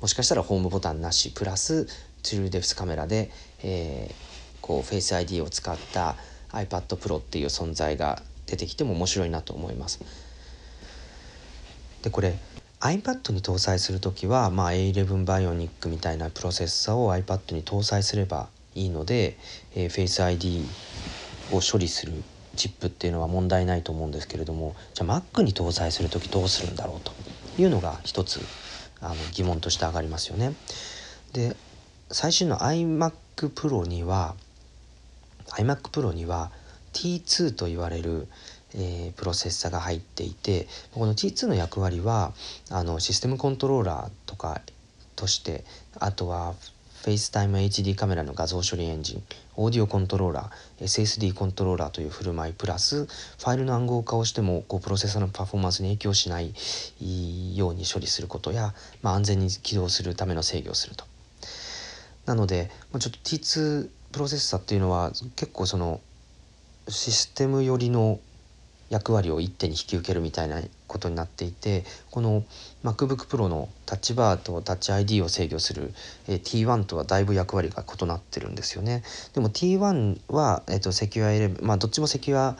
[0.00, 1.86] もしかしたらホームボタンなしプラス
[2.22, 3.30] TrueDepth カメラで、
[3.62, 6.16] えー、こう Face ID を使った
[6.52, 10.00] iPad Pro っていう存在が出てきても面白いなと思います。
[12.02, 12.34] でこれ
[12.80, 19.36] iPad に搭載する時は、まあ、A11 バイオニックみたいなプロセッサを iPad に搭載すればいいので、
[19.74, 20.64] えー、Face ID
[21.52, 22.12] を処理する
[22.56, 27.12] チップっていうのは問題ないと思うんですけれどもじゃあ Mac に搭載する時どうするんだろうと
[27.60, 28.40] いうのが一つ
[29.00, 30.54] あの疑問として上がりますよね。
[31.32, 31.56] で
[32.10, 33.12] 最新の iMac
[33.54, 34.34] Pro には
[35.50, 36.50] iMac Pro には
[36.92, 38.26] T2 と言われる、
[38.74, 42.32] えー、プロセッサが入っていてこの T2 の役割は
[42.68, 44.60] あのシステムコントローラーとか
[45.16, 45.64] として
[45.98, 46.54] あとは
[47.02, 49.22] FaceTimeHD カメラの画像処理エンジン
[49.56, 56.54] オーディオコントローラー SSD コントローラーという振る舞いプラスファイルの暗号化をしてもこうプロセッサーのパフォーマンスに影響しない
[57.56, 61.04] ように処理することや、まあ、安全に起動するための制御をすると。
[62.26, 66.00] なので、ま、ちょっと T2 プロセッサーっていうのは結構その
[66.88, 68.20] システム寄りの
[68.90, 72.42] 役割を一手に引き受けるみたいなことになっていてこの
[72.84, 75.92] MacBook Pro のタッチバーとタッチ ID を制御する、
[76.28, 79.02] えー、T1 とはだいぶ役割が異なってるんですよね。
[79.34, 82.56] でも T1 は、えーと、セキュア11まあどっちもセキュア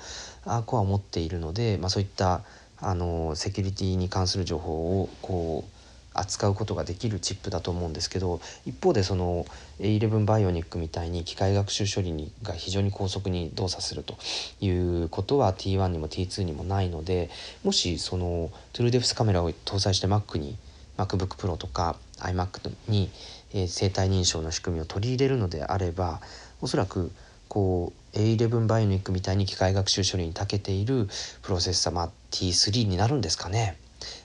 [0.63, 2.43] コアを持っているので、まあ、そういった
[2.79, 5.80] あのセキュリティに関する情報をこう
[6.21, 9.45] 扱うことができるチップだと思うんですけど一方でその
[9.81, 14.17] A11 バイオニックみたいに機械学習処理にが非常に高速に動作すると
[14.61, 17.31] いうことは T1 にも T2 にもないので
[17.65, 20.57] もしその TrueDepth カメラを搭載して Mac に
[20.97, 23.11] MacBook Pro とか iMac に、
[23.53, 26.21] えー、生体認証の仕組みを取り入れるのであれば
[26.61, 27.11] おそらく
[27.49, 31.09] こう A11 バイオニックみたいに機械学習処理に長けている
[31.43, 33.77] プロセッサー、まあ、T3 になるんですかね。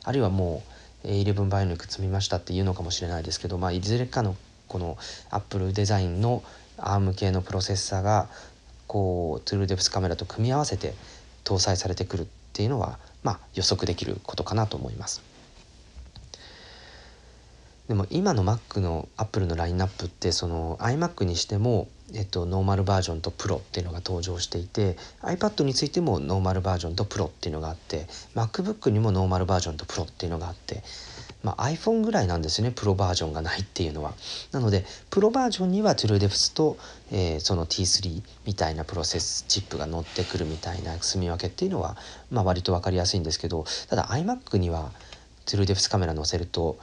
[0.04, 0.75] あるいはもう
[1.06, 4.36] 11バイオニック積みましたっていうのかもしれないですけど、まあ、いずれかの
[4.68, 4.98] この
[5.30, 6.44] アップルデザインの
[6.78, 8.28] ARM 系のプロセッサーが
[8.88, 10.94] こうトゥルーデプスカメラと組み合わせて
[11.44, 15.22] 搭載されてくるっていうのは、まあ、予測できることかなと思います。
[17.88, 30.84] でも今の Mac の Apple のラインナップってその iMac にしても、えっと、ノーマルバージョンとプロっていうのが登場していて iPad についてもノーマルバージョンとプロっていうのがあって MacBook にもノーマルバージョンとプロっていうのがあって、
[31.44, 34.14] まあ、iPhone ぐらいなんですよねプロバージョンがないっていうのは。
[34.52, 36.78] なのでプロバージョンには TrueDepth と、
[37.12, 41.98] えー、その T3 みたいなプロセスチップが乗ってくるみたいな住み分けっていうのは、
[42.30, 44.92] まあ、割と分かりやすいんですけどただ iMac には
[45.46, 46.78] トゥルーデフスカメラ載せると、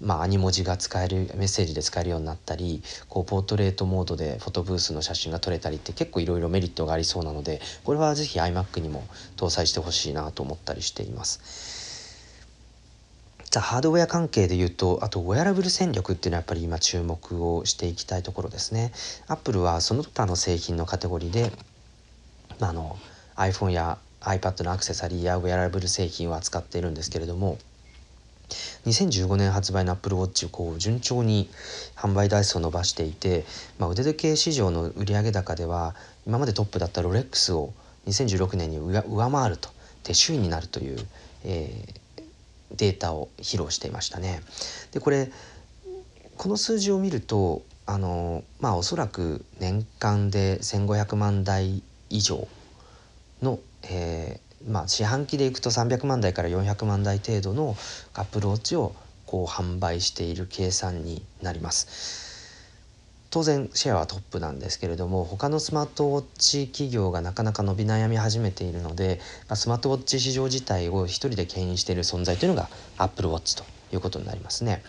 [0.00, 9.04] まあ、アニ文字が使えるメッセージで使えるようになったりこうポートレートモードでフォトブースの写真が撮れたりって結構いろいろメリットがありそうなのでこれは是非 iMac にも
[9.36, 11.78] 搭載してほしいなと思ったりしています。
[13.50, 18.92] じゃハードウェア関係で言うとあとウェアラブル戦略っていうのはやっぱり今注目をしていきたいところですね。
[19.26, 21.50] アップルはその他の製品のカテゴリーで、
[22.60, 22.98] あの
[23.36, 27.56] iPhone や iPad のアクセサリーやウェアラブル製品を扱っているんですけれども
[28.86, 31.50] 2015年発売の Apple Watch をこう順調に
[31.96, 33.44] 販売台数を伸ばしていて、
[33.78, 35.94] まあ、腕時計市場の売上高では
[36.26, 37.72] 今までトップだったロレックスを
[38.06, 39.68] 2016年に上回ると
[40.04, 40.98] で首位になるという、
[41.44, 44.40] えー、データを披露していましたね。
[44.92, 45.30] でこれ
[46.36, 52.46] この数字を見るとあのまあおそらく年間で1,500万台以上
[53.42, 57.76] の、えー、まあ、四半期でいくと300万台から400万台程度の
[58.14, 58.94] アップルウォッチを
[59.26, 62.36] こう販売している計算になります。
[63.30, 69.20] 当然シェアはトップなんですけれども他のスマートウォッチ企業がなかなか伸び悩み始めているので、
[69.54, 74.82] スマートウォッチ市場自体を一人で牽引している存在というのがアップルウォッチということになりますね。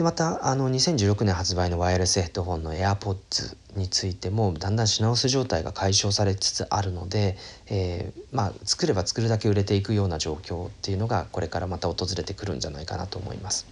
[0.00, 7.36] でまたあの2016年発売のワイヤレスヘッドホンの AirPods についてもだんだん品薄状態が解消されつつあるので、
[7.66, 13.66] えー、まあ、作れば作るだけ売れていくような状況っていうのがこれからまた訪れてくるんじゃないかなと思います。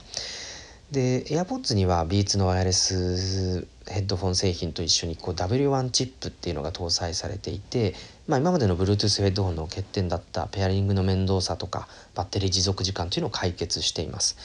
[0.93, 7.95] で AirPods には Beats のワイヤレスヘッドフォン製品と一緒にこう W1 チップっていうのが搭載されていて
[8.26, 14.37] まあ、今までの Bluetooth ヘッドホンの欠点だったペアリングの面倒さとかバッテリー持続時間というのを解決しています。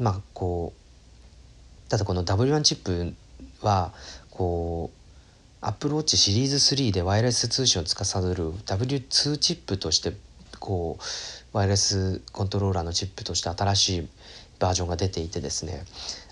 [0.00, 0.87] まあ、こう
[1.88, 3.14] ただこの W1 チップ
[3.62, 3.92] は
[4.30, 4.98] こう
[5.60, 10.12] アップルウォッチシリーズ3でワイヤレス通信を司る W2 チップとして
[10.60, 14.08] こうワイヤレスコントローラーのチップとして新しい
[14.58, 15.84] バージョンが出ていてですね。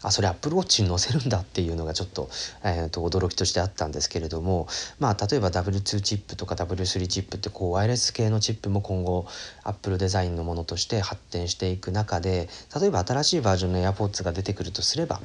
[0.07, 2.29] あそれアップルウォッチに載せるんだっていうのがちょっと,、
[2.63, 4.69] えーと、驚きとしてあったんですけれども
[5.01, 9.27] まあ例えば W2 チップとか W3 チップってこうワイヤレス系のチップも今後
[9.65, 12.49] アップルデザインのものとして発展していく中で
[12.81, 15.21] 例えば新しいバージョンの AirPods が出てくるとすれば、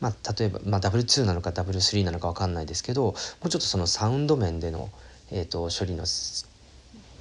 [0.00, 3.14] まあ、例えば、まあ、W2 なのか W3 なのか分かんないですけども
[3.46, 4.90] うちょっとそのサウンド面での、
[5.30, 6.04] えーと処理の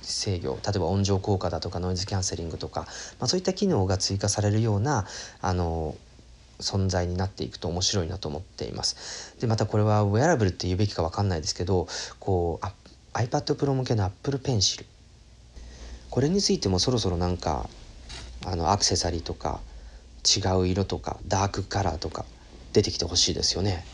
[0.07, 2.81] 制御例えば音情効果だとかノイズキャンセリングとか、
[3.19, 5.05] まあ、そういった機能が追加されるような
[5.41, 5.95] あの
[6.59, 9.35] 存在になっていくと面白いなと思っています。
[9.39, 11.87] でまたこれはウェアラブルって言うべきか分かんないですけど
[12.19, 12.65] こう
[13.17, 14.85] iPad Pro 向けの Apple Pencil
[16.09, 17.69] これについてもそろそろなんか
[18.45, 19.59] あのアクセサリーとか
[20.23, 22.25] 違う色とかダークカラーとか
[22.73, 23.85] 出てきてほしいですよね。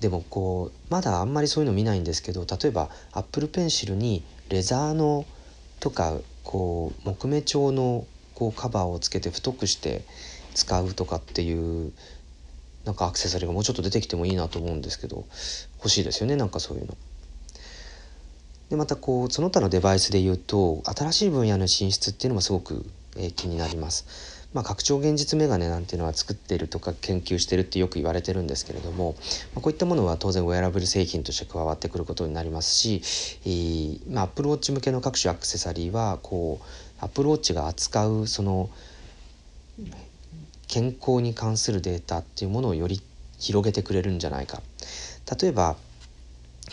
[0.00, 5.24] でもこうまだあんまりそういうの見ないんですけど例えば Apple Pencil にレザーの
[5.80, 10.04] とかこう木目調のこうカバーをつけて太くして
[10.54, 11.92] 使うとかっていう
[12.84, 15.24] なんかアクセサリーがもうちょっと出てきてもいいなと思うんですけど
[15.78, 16.96] 欲しいですよねなんかそういうの。
[18.70, 22.84] でまたこうその他のデバイスで言うと新しい分野の進出っていうのもすごく、
[23.16, 24.44] えー、気になります。
[24.54, 29.16] まあ、拡張現実メガネなんていうのは作ってるとか研究してるってよく言われてるんですけれども、
[29.52, 33.02] まあ、こういったものは当然ウェアラブル製品として加わってくることになりますし、
[33.44, 38.70] えーまあ、Apple Watch 向けの各種アクセサリーはこう Apple Watch が扱うその
[40.74, 43.00] 健康に関するデータっていうものをより
[43.38, 44.60] 広げてくれるんじゃないか。
[45.40, 45.76] 例えば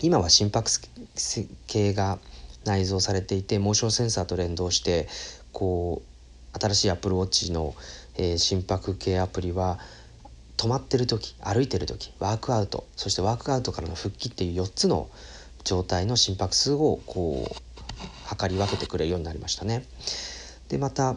[0.00, 0.68] 今は心拍
[1.14, 2.18] 数計が
[2.64, 5.06] 内蔵されていてモーションセンサーと連動して
[5.52, 6.02] こ
[6.52, 7.76] う新しい Apple Watch の、
[8.16, 9.78] えー、心拍計アプリは
[10.56, 15.08] 止まってる時歩いてる時ワークアウトそしてワークアウトからの復帰っていう4つの
[15.62, 17.54] 状態の心拍数をこう
[18.26, 19.84] 測り分けてくれるようになりましたね。
[20.68, 21.10] でまた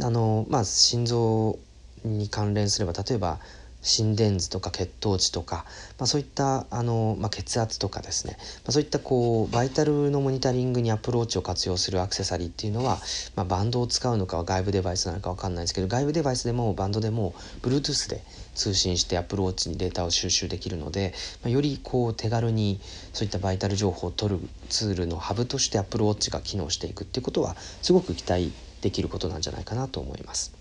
[0.00, 1.58] あのまあ心臓
[2.04, 3.38] に関連すれば例えば
[3.82, 5.64] 心電図とか血糖値とか、
[5.98, 12.98] まあ、そういったあの、まあ、血圧とかですね、まあ、そういったこうバイタルのモニタリングにアップルウォッチを活用するアクセサリーっていうのは、
[13.34, 18.22] まあ、バンドを使うのかは外部デバイスなのか分かんないですけど外部デバイスでもバンドでも Bluetooth で
[18.54, 22.78] 通信してアップルウォッチにデータを収集できるので、まあ、よりこう手軽に
[23.12, 30.51] そういったバイタル情報を取るツールのハブとして Apple Watch が機能していくっていうことはすごく期待できることなんじゃないかなと思います。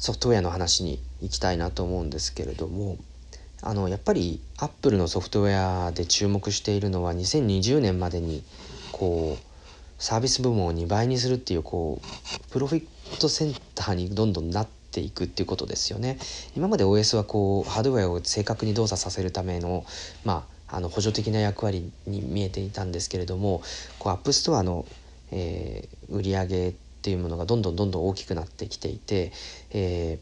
[0.00, 2.96] ソフトウェアの話に行きたいなと思うんですけれども
[3.62, 8.42] あのやっぱりアップルのソフトウェアで注目しているのは2020年までに
[8.92, 9.44] こう
[10.02, 16.18] サービス部門を2倍にするっていうこうプロフィットセンターにどんどんなっていくっていうことですよね。
[16.56, 19.84] 今まで OS はこうハードウェアを正確に動作させるための
[20.24, 23.60] まああの補助的な役割に見えていたんですけれども
[23.98, 24.86] こうアップストアの、
[25.32, 29.32] えー、売り上げっていうものがどんどんどんどん大きくなってきていて、
[29.70, 30.18] え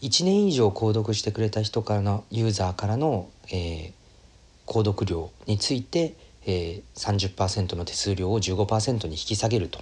[0.00, 3.92] 1年以上購読してくれた人からのユーザーからの、えー、
[4.66, 6.14] 購読料について、
[6.46, 9.80] えー、30%の手数料を15%に引き下げると。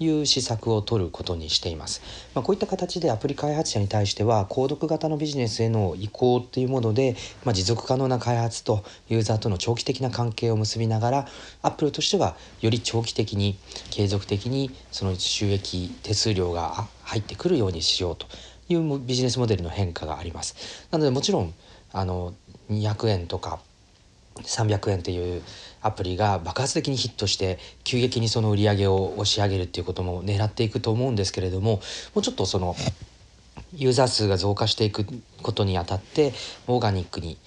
[0.00, 2.00] いう施策を取ることにしています。
[2.34, 11.28] まあ、こういった形でアプリ開発者に対しては購読型のビジネスへの移行っていうもので、まあ、持続可能な開発とユーザーとの長期的な関係を結びながら
[11.62, 13.58] アップルとしてはより長期的に
[13.90, 18.26] 継続的にその収益手数料が入ってくるようにしようと
[18.68, 20.86] いうビジネスモデルの変化があります。
[20.90, 21.52] なのでもちろん
[21.92, 22.34] あの
[22.70, 23.58] 200円とか
[24.36, 25.42] 300円っていう
[25.82, 31.80] アプリが爆発的にヒットして急激にその売り上げを押し上げるっていうことも狙っていくと思うんですけれども
[32.14, 32.76] もうちょっとその
[33.74, 35.06] ユーザー数が増加していく
[35.42, 36.32] ことにあたって
[36.66, 37.38] オーガニックに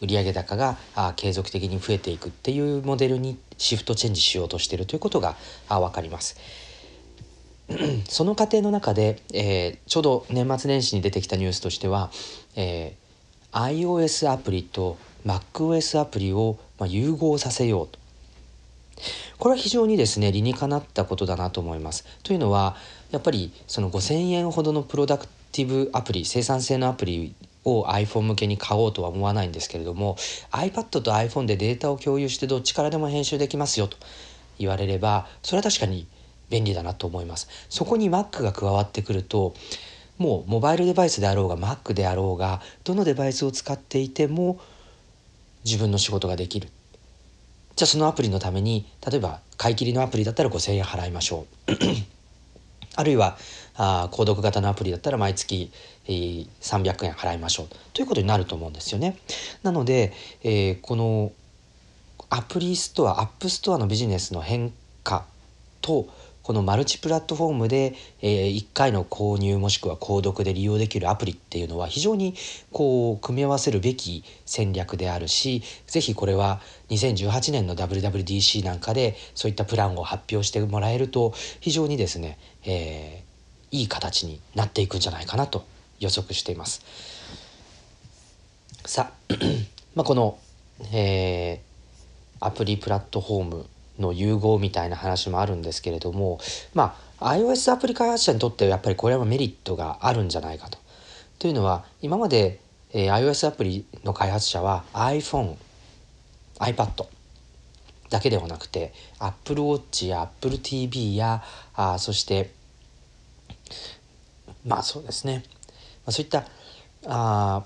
[0.00, 0.76] 売上高が
[1.16, 5.36] 継続的に増えていくっていうモデルにシフトチェンジしようとしているということが
[5.68, 6.36] 分かります。
[8.08, 12.10] その過程の中で、えー、ちょうど年末年始に出てきたニュースとしては、
[12.56, 14.96] えー、iOS アプリと
[15.28, 17.98] MacOS アプリをま融合させようと。
[19.38, 22.06] これは非常にですね理にかなったことだなと思います。
[22.22, 22.76] というのは
[23.10, 30.16] やっぱりその5,000円ほどのプロダクティブアプリ生産性のアプリを iPhone 向けに買おうとは思わないんですけれども
[30.50, 33.96] iPad と iPhone でデータを共有してどっちからでも編集できますよと
[34.58, 36.06] 言われればそれは確かに
[36.50, 37.48] 便利だなと思います。
[37.68, 39.54] そこに Mac が加わってくると
[40.16, 44.58] もうモバイルデバイスであろうが Mac であろうがどのデバイスを使っていても
[45.68, 46.68] 自分の仕事ができる。
[47.76, 51.72] じゃあそのアプリのために例えば買い切りのアプリだったら5,000円払いましょう。
[52.96, 53.36] あるいは
[53.76, 55.70] あ購読型のアプリだったら毎月、
[56.06, 57.66] えー、300円払いましょう。
[57.92, 59.18] ということになると思うんですよね。
[59.62, 60.12] なので、
[60.42, 61.32] えー、この
[62.30, 64.72] アプリストアアップストアのビジネスの変
[65.04, 65.26] 化
[65.80, 66.08] と
[66.48, 72.34] このマルチプラットフォームで、えー、1回の購入もしくは購読で利用できるアプリっていうのは非常に
[72.72, 85.66] こう組み合わせるべき戦略であるし是非これは2018年の WWDC なんかでそういったプランを発表してもらえると非常にですね、えー、いい形になっていくんじゃないかなと
[86.00, 86.80] 予測しています。
[88.86, 89.34] さあ、
[89.94, 90.38] まあ、この、
[90.94, 93.66] えー、アプリプラットフォーム
[93.98, 96.38] の融合みたいな話もあるんですけれども
[96.74, 100.78] まあ iOS アプリ開発者にとってはやっぱりこれはメリットがあるんじゃないかと。
[101.38, 102.60] というのは今まで、
[102.92, 105.56] えー、iOS アプリの開発者は iPhone、
[106.58, 107.06] iPad
[108.10, 111.42] だけではなくて Apple Watch や Apple TV や
[111.74, 112.50] あそして
[114.66, 115.44] まあそうですね、
[116.04, 116.44] まあ、そういった
[117.06, 117.64] あ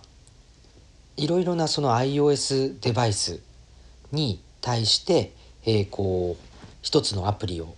[1.17, 3.41] いろいろなその iOS デバイス
[4.11, 5.33] に対して
[5.65, 6.45] えー、こう
[6.83, 7.75] 一つのアプリを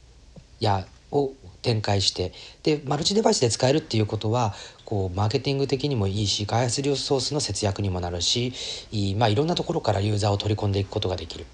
[0.60, 1.32] やを
[1.62, 2.32] 展開して
[2.62, 4.54] でマルチデバイスで使えるっていうことは
[4.84, 8.52] こうマーケティング的にもいいし開発リソースの節約にもなるし
[8.92, 11.46] い,、まあ、いろんなところからユーザーを取り込んでいくことができる、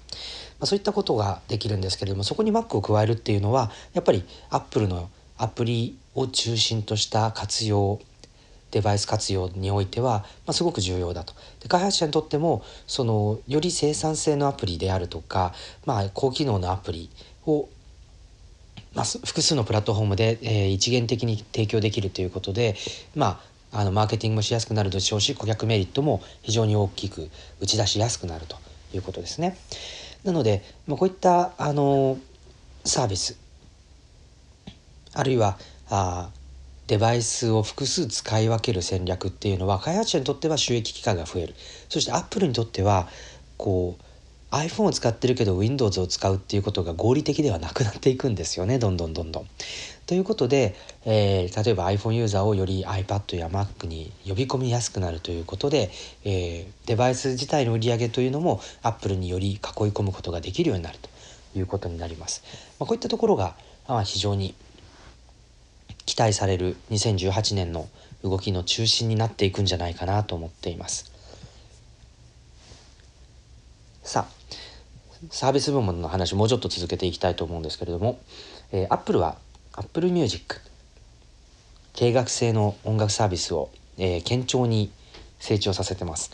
[0.59, 7.99] まあ、そういったことができるんですけれどもそこに Mac を加えるっていうのはやっぱり Apple のアプリを中心とした活用
[8.71, 15.53] デバイス活用においては、まあ、すごく重要だとで開発者にとってもそのより生産性のアプリであるとか、
[15.85, 17.09] まあ、高機能のアプリ
[17.45, 17.67] を
[18.93, 22.75] まあ、複数のプラットフォームで、えー、一元的に提供できるということで、
[23.15, 23.41] ま
[23.71, 27.29] あ、あのマーケティングもしやすくなるでしょうし顧客メリットも非常に大きく
[27.61, 28.57] 打ち出しやすくなると
[28.93, 29.57] いうことですね。
[30.25, 32.17] なので、まあ、こういったあの
[32.83, 33.39] サービス
[35.13, 35.57] あるいは
[35.89, 36.29] あ
[36.87, 41.55] デバイスを複数使い分ける戦略っていうのは開発者にとっては収益機会が増える
[41.89, 43.07] そしてアップルにとっては
[43.57, 44.03] こう
[44.51, 49.47] iPhone を使ってるけど Windows を使うっていうことが合理的ではなくなっていくんですよねどんどんどんどん。
[50.05, 50.75] ということで、
[51.05, 55.89] えー、例えば iPhone ユーザーをより iPad や Mac に呼び込みやすくなるということで、
[56.25, 61.09] えー、デバイス自体の売り上げというのも Apple により囲い込むことができるようになると
[61.57, 62.43] いうことになります。
[62.77, 63.55] まあ、こういったところが、
[63.87, 64.53] まあ、非常に
[66.21, 67.89] 待される2018年の
[68.23, 71.11] 動きの中心になっていくんじゃないかなと思っています。
[74.03, 74.41] さあ
[75.29, 78.19] サービス部門の話もうちょっと続けていきたいと思うんですけれども、
[78.71, 79.37] えー、Apple は
[79.73, 80.59] Apple Music
[81.93, 84.91] 定額制の音楽サービスを、えー、堅調に
[85.39, 86.31] 成長させてます。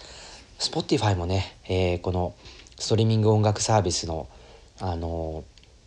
[0.60, 2.36] Spotify もね、えー、この
[2.78, 4.28] ストリーミング音楽サービスの
[4.80, 5.44] あの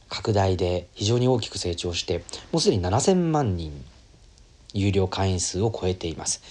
[0.09, 3.84] 拡大で非常に大きく成長してもうすでに7000万人
[4.75, 6.43] 有料会員数を超えています。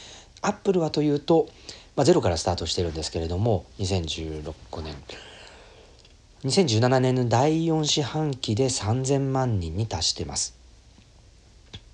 [0.42, 1.48] アップルはというと、
[1.96, 4.96] まあ、ゼロからスタートしてるんですけれども2016年。
[6.46, 10.58] 2017年の第4四半期で3000万人に達してます。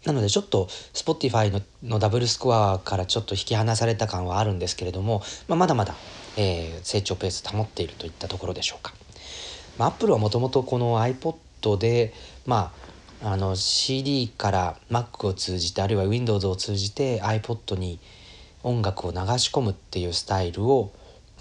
[0.06, 5.96] なのでちょっと Spotify ののダブルスコアからちょっと引き離された感はあるんですけれども、まあ、まだまだ、
[6.38, 8.94] えー、成長ペース保っているといったところでしょうか。
[9.80, 12.14] まあ、Apple はもともとこの iPod で、
[12.46, 12.85] まあ、
[13.28, 18.00] あの CD から Mac を通じてあるいは Windows を通じて iPod に
[18.62, 20.92] 音楽を流し込むっていうスタイルを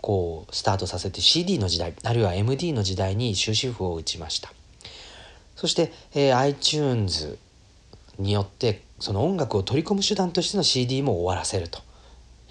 [0.00, 4.50] こうスタートさせて CD の時代あるいは MD の時代に終止符を打ちました。
[5.56, 7.36] そして、えー、iTunes
[8.18, 11.82] によってその音楽を取り込む手段としての CD も終わらせると。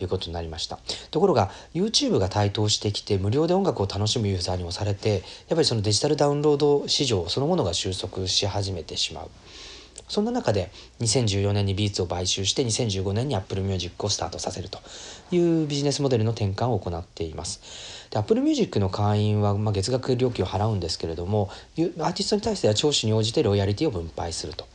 [0.04, 0.80] いうことになりました
[1.12, 9.30] ところが YouTube が台頭してきて無料で音楽を楽しむユーザーにもされてやっぱりそのデジタルダウンロード市場そのものが収束し始めてしまう
[10.08, 14.80] そんな中で2014年にビーツを買収して2015年に Apple Music をスタートさせると
[15.32, 18.10] いうビジネスモデルの転換を行っています。
[18.12, 24.68] で Apple Music の会員は、まあ、月額料金を払うんですけれどもアーティストに対しては聴取に応じてロイヤリティを分配すると。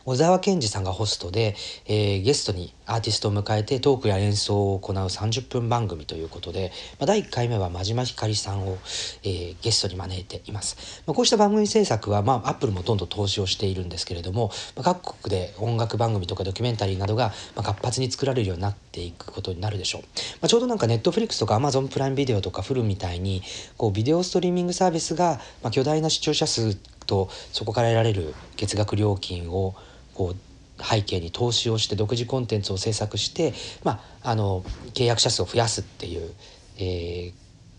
[0.08, 1.54] 小沢健二さんがホストで、
[1.86, 8.78] えー、ゲストにアーティストを迎えてトークや演奏を行う30分番組ということで、まあ、第1回目は真島ひかりさんを、
[9.24, 20.08] えー、ゲストに招いています、まあ、こうした番組制作は、まあ、アップルもどんどん投資をしているんですけれども、まあ、各国で音楽番組とかドキュメンタリーなどが、まあ、活発に作られるようになっていくことになるでしょう、ま
[20.44, 23.44] あ、ちょうどなんかネットフリックスとかアマゾンプライムビデオとかフルみたいに
[23.76, 29.76] こうビデオストリーミングサービスが、まあ、巨大な視聴者数とそこから得られる月額料金を
[30.18, 33.54] こう背景に投資をして独自コンテンツを制作して、
[33.84, 34.64] まあ、あの
[34.96, 36.32] 契約者数を増やすっていう、
[36.80, 37.34] えー、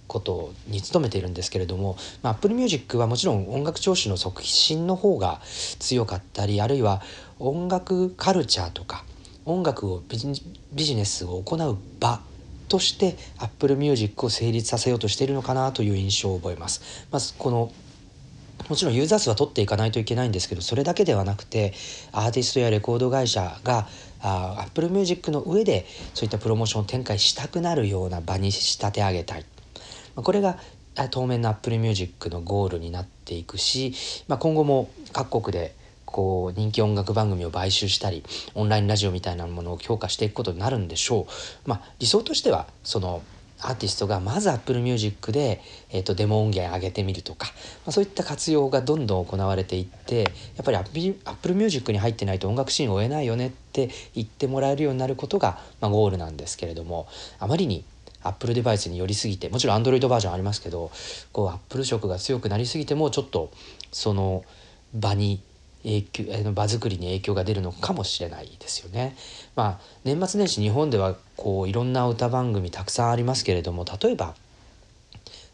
[0.07, 5.41] ことに努めているんですけれども、まあ、Apple Music はもちろん音楽聴取の促進の方が
[5.80, 7.03] 強かったりあるいは
[7.41, 9.05] 音楽カルチャーとか
[9.45, 12.20] 音楽をビジネスを行う場
[12.68, 17.07] として Apple Music を成立させようとしているのかなという印象を覚えます。
[17.11, 17.72] まずこの
[18.68, 21.72] もちろんユーザー数は取っていかないといけないんですけどそれだけではなくて
[22.12, 23.86] アーティストやレコード会社が
[24.20, 29.44] あ Apple Music の上でそういったプロモーションを展開したくなるような場に仕立て上げたい
[30.16, 30.58] これが
[31.10, 33.94] 当面の Apple Music のゴールになっていくし、
[34.26, 41.26] まあ、今後も各国でこう人気音楽番組を買収したりオンラインラジオみたいなものを強化していくことになるんでしょ
[41.66, 41.68] う。
[41.68, 43.22] まあ、理想としてはその
[43.61, 47.48] アーティストがまず Apple Music で、えーと、デモ音源上げてみるとか、
[47.84, 50.22] まあ、そういった活用がどんどん行われていって
[50.56, 50.76] やっぱり
[51.24, 57.84] Apple Music に入ってないと音楽シーンを追えないよねって言ってもらえるようになることが、まあ、ゴールなんですけれどもあまりに
[58.22, 60.90] Apple デバイスに寄りすぎてもちろん Android バージョンありますけど
[61.32, 63.50] こう Apple 色が強くなりすぎてもちょっと
[63.92, 64.44] その
[64.94, 65.40] 場に
[65.84, 69.16] 影響場作りに影響が出るのかもしれないですよね。
[69.54, 74.34] まあ年末年始日本ではこういろんな歌番組たくさんありますけれども例えば、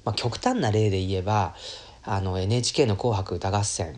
[0.04, 1.54] まあ、極端な例で言えば
[2.02, 3.96] あの NHK の「紅白歌合戦」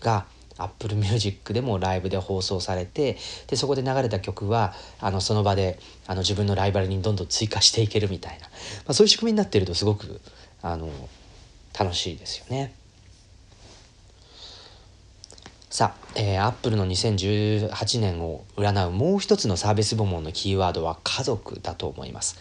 [0.00, 0.26] が
[0.58, 3.16] Apple Music でもライブで放送されて
[3.46, 8.50] でそこで流れた曲はあのその場であの自分のライバルにどんどん追加していけるみたいな、ま
[8.88, 10.20] あ、そういう仕組みになっているとすごく
[10.62, 10.90] あの
[11.78, 12.74] 楽しいですよね。
[15.72, 22.36] さあ、えー、アップルの2018年を占うもう一つのサービス部門のキーワードは家族だと思います。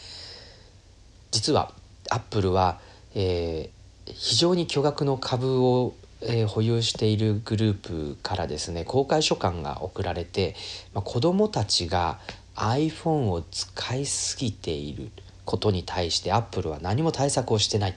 [1.30, 1.72] 実は
[2.10, 2.80] アップルは、
[3.14, 10.56] えー、非常に巨額の株を、えー、保有しているグループからですね公開書簡が送られて、
[10.96, 12.18] まあ、子どもたちが
[12.56, 15.12] iPhone を使いすぎている
[15.46, 17.96] ことに対してアップルは何も対策をしてない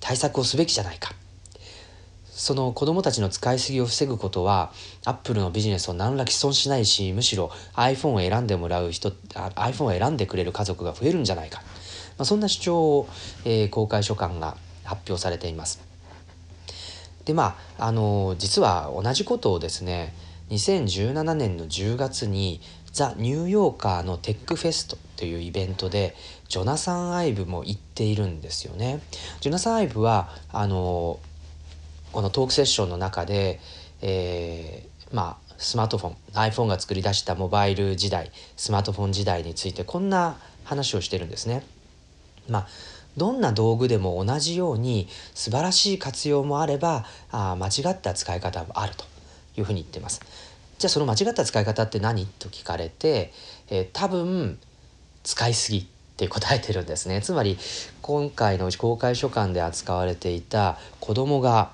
[0.00, 1.14] 対策をすべきじゃないか
[2.34, 4.72] その子供たちの使いすぎを防ぐことは
[5.04, 11.60] アップルのビジネスを何ら毀損しないしむしろ iPhone を選んでもらう人 iPhone を選んでくれる家族が増えるんじゃないか、
[12.16, 13.08] まあ、そんな主張を、
[13.44, 15.80] えー、公開書簡が、発表されています。
[17.24, 20.12] でまああの実は同じことをですね
[20.50, 22.60] 2017年の10月に
[22.92, 26.16] ザ・ニューヨーカーのテックフェストというイベントで
[26.48, 29.00] ジョナサン・アイブも行っているんですよね。
[29.40, 31.20] ジョナサン・アイブはあの
[32.12, 33.58] このトークセッションの中で、
[34.02, 41.64] えー、まあスマートフォン iPhone が作り出したモバイル時代スマートフォン時代についてこんな話をしてるんですね。
[42.48, 42.68] まあ
[43.16, 49.04] どんな道具でも同じように素晴らしい活用もあればあ間違った使い方もあると
[49.56, 50.20] いうふうに言ってます。
[50.78, 52.26] じゃあその間違った使い方って何？
[52.26, 53.32] と聞かれて、
[53.68, 54.58] えー、多分
[55.22, 55.86] 使いすぎっ
[56.16, 57.20] て答えてるんですね。
[57.22, 57.58] つまり
[58.00, 61.72] 今回の公開書簡で扱われていた子供が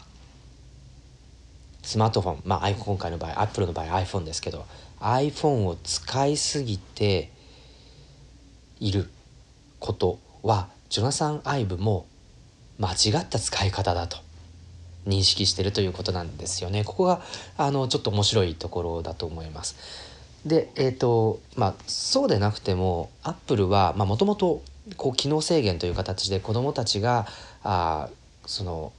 [1.83, 4.67] スマートフォン、まあ、今回の場合 Apple の場合 iPhone ですけど
[5.01, 7.31] iPhone を使いすぎて
[8.81, 9.09] いる
[9.79, 12.07] ことはジョナサン・アイブも
[12.79, 14.19] 間違った使い方だと
[15.07, 16.85] 認識してるということなんですよね。
[16.85, 17.23] ここが
[17.57, 19.77] あのちょっと面白いところだと思います。
[20.45, 24.63] でえっ、ー、とまあそうでなくてもアップルはもともと
[25.17, 27.27] 機能制限という形で子どもたちが
[27.63, 28.09] あ
[28.47, 28.93] その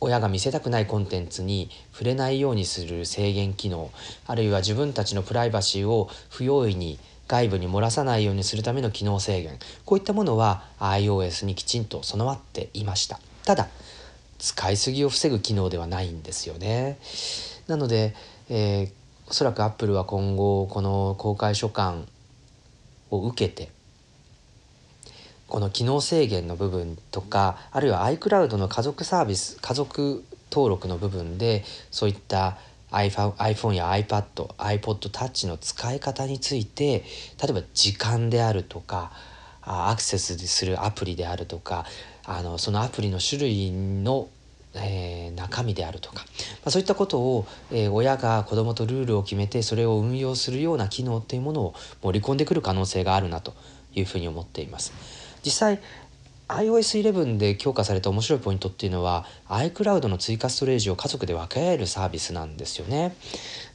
[0.00, 3.90] 親が見せたくないコンテンツに触れないようにする制限機能
[4.26, 13.20] あるいは自分たちのプライバシーを不用意に外部に漏らさないようにするための機能制限こういったものは iOS にきちんと備わっていました。
[13.44, 13.68] ただ
[14.38, 16.98] 使いすぎを防ぐ機能ではないんですよね。
[17.66, 18.14] なので、
[18.48, 18.90] えー、
[19.28, 22.02] おそらく Apple は今後この公開書簡
[23.10, 23.70] を受けて
[25.48, 32.58] この機能制限の部分とかあるいは iCloud の家族サービス家族登録の部分でそういった
[32.90, 37.04] iPhone や iPad、iPod Touch の使い方について
[37.42, 39.12] 例えば時間であるとか
[39.62, 41.84] アクセスするアプリであるとか
[42.24, 44.28] あのそのアプリの種類の、
[44.74, 46.22] えー、中身であるとか、ま
[46.66, 53.54] あ、そういったことを、えー、親が子どもとルールを決めてそれを運用するような機能っていうものを盛り込んでくる可能性があるなと
[53.94, 55.17] いうふうに思っています。
[55.44, 55.80] 実際
[56.48, 63.14] iOS11 で強化された面白いポイントっていうのは iCloud の追加ストレージを家族で分け合えるサービスなんですよね。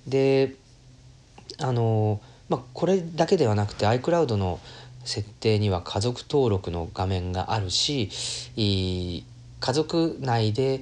[0.08, 0.56] で
[1.60, 4.60] あのまあこれだけではなくて iCloud の
[5.06, 8.10] 設定には家族登録の画面があるし
[8.56, 9.24] 家
[9.74, 10.82] 族内で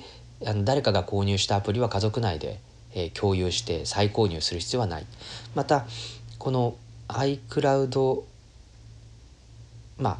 [0.64, 2.60] 誰かが購入したアプリは家族内で、
[2.94, 5.06] え、共有して再購入する必要はない。
[5.56, 5.86] また
[6.40, 6.76] この
[7.10, 8.24] iCloud
[10.00, 10.18] まあ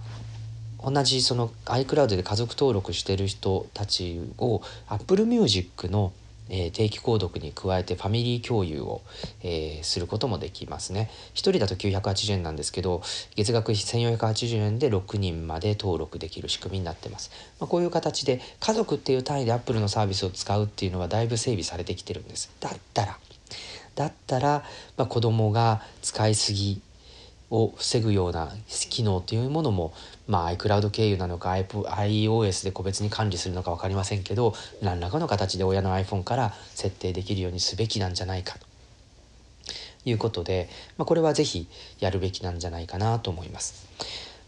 [0.84, 6.14] 同じその iCloud で家族登録してる人たちを Apple Music の、
[6.50, 9.02] 定期購読に加えてファミリー共有を、
[9.84, 11.10] することもできますね。
[11.34, 13.02] 1人だと980円なんですけど
[13.36, 17.32] 月額1480円で6人まで登録できる仕組みになってます。
[17.60, 22.52] まあ、こういう形で家族っていう単位で Apple のサービスを使うっていうのはだいぶ整備されてきてるんです。
[22.60, 23.18] だったら
[23.96, 24.64] だったら、
[24.98, 26.82] まあ、子供が使いすぎ
[27.50, 28.54] を防ぐような
[28.90, 29.94] 機能というものも、
[30.32, 38.66] まあ、iCloud 経由なのか iOS で個別に管理するのか分かりませんけど何らかの形で親の iPhone から設定できるようにすべきなんじゃないかと
[40.06, 41.68] いうことで、まあ、これは是非
[42.00, 43.91] やるべきなんじゃないかなと思います。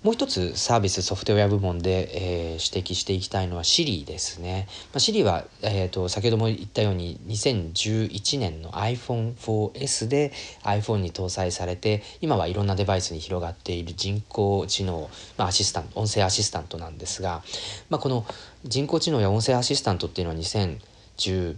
[0.03, 4.67] もう一つサービスソフトウェア部門で、えー、指摘していきたいのは Siri ですね。
[4.91, 10.33] まあ、Siri は、えーと、先ほども言ったように2011年の iPhone4S で
[10.63, 17.41] iPhone に搭載されて今はいろんなデバイスに広がっている人工知能、まあ、アシスタント音声アシスタントなんですが、
[17.89, 18.25] まあ、この
[18.65, 21.55] 人工知能や音声アシスタントっていうのは2010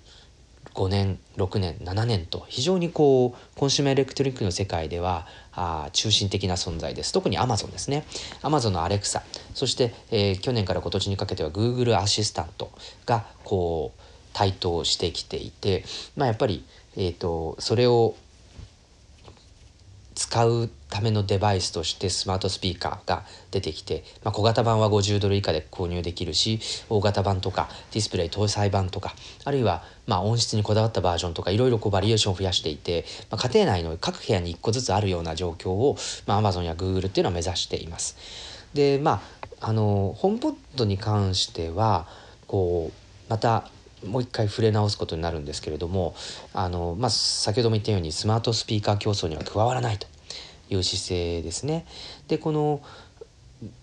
[0.76, 5.26] 5年6年7年と非常にこうコンシューマーエレクトリックの世界では
[5.56, 7.14] あ中心的な存在です。
[7.14, 8.06] 特にアマゾンですね。
[8.42, 12.72] アマゾンのアレクサそして、えー、去年から今年にかけては Google アシスタント
[13.06, 14.02] がこう
[14.34, 15.86] 台頭してきていて、
[16.16, 16.66] まあ、やっぱり、
[16.98, 18.16] えーとそれを
[20.16, 38.16] 使うためのデバイスとしてスマートスピーカーが出てきて、まあ、小型版は50ドル以下で購入できるし大型版とかディスプレイ搭載版とかあるいはまあ音質にこだわったバージョンとかいろいろバリエーションを増やしていて、まあ、家庭内の各部屋に1個ずつあるような状況を、まあ、Amazon や Google っていうのは目指しています。
[38.74, 39.22] でま
[39.60, 42.08] ああのホームポットに関しては
[42.48, 43.70] こうまた
[44.06, 46.16] もう一回触れ直すことになるんですけれども
[46.54, 50.08] あの、まあ、先ほども言ったようにスマートスピーカー競争には加わらないと
[50.70, 51.86] いう姿勢ですね。
[52.28, 52.82] でこの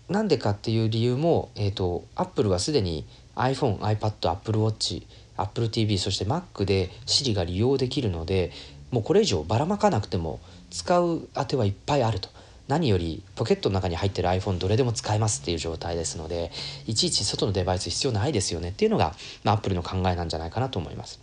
[0.09, 3.05] なんでかっていう理由も、えーと、アップルはすでに
[3.35, 5.05] iPhone、iPad、Apple Watch、
[5.37, 8.51] Apple TV そして Mac で Siri が利用できるので
[8.91, 12.29] もうこれ以上ばらまかなくても使う当てはいっぱいあると
[12.67, 16.51] 何よりポケットの中に入ってる iPhone どれでも使えますっていう状態ですので
[16.85, 19.13] いちいち外のデバイス必要ないですよねっていうのが、
[19.43, 21.22] まあ、Apple の考えなんじゃないかなと思います。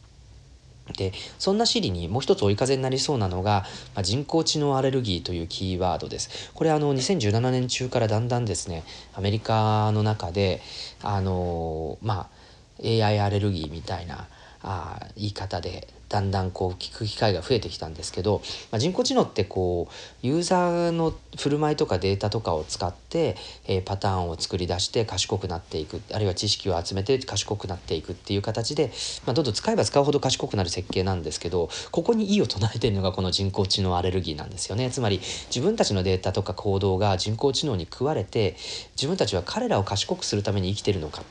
[0.92, 3.64] でそんな Siri にもう一つ追い風になりそうなのが、
[3.94, 6.50] まあ、人工知能アレルギーというキーワードです。
[6.54, 8.84] これあの2017年中からだんだんですね
[9.14, 10.60] アメリカの中で
[11.02, 12.40] あのまあ
[12.82, 14.26] AI アレルギーみたいな
[14.62, 18.42] あ言い方でだんだんこう聞く機会が増えてきたんですけど、
[18.72, 23.36] まあ、人工知能ってこうユーザーの振る舞いとかデータとかを使って、
[23.68, 28.90] えー、パターンを作り出して賢くなっていくあるいは知識を集めて賢くなっていくっていう形で、
[29.24, 34.90] まあ、どんどん使えば使うほど賢くなる設計なんですけどここに異を唱えてるのがこの人工知能アレルギーなんですよね。
[34.90, 35.20] つまり
[35.54, 38.56] 自分たちのデータとか行動が人工知能に食われて
[38.96, 41.22] 自分たちは彼らを賢くするために生きてるのか、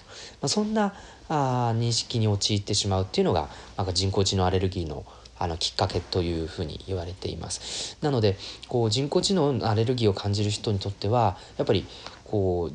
[0.41, 0.93] まあ、そんな
[1.29, 5.05] あ認識に陥ってしまうっていうのがなんか人工知能アレルギーの
[5.41, 7.97] あのきっかけというふうに言われています。
[8.01, 11.85] なのでこう人工知能のアレルギーを感じる人にとってはやっぱり
[12.25, 12.69] こ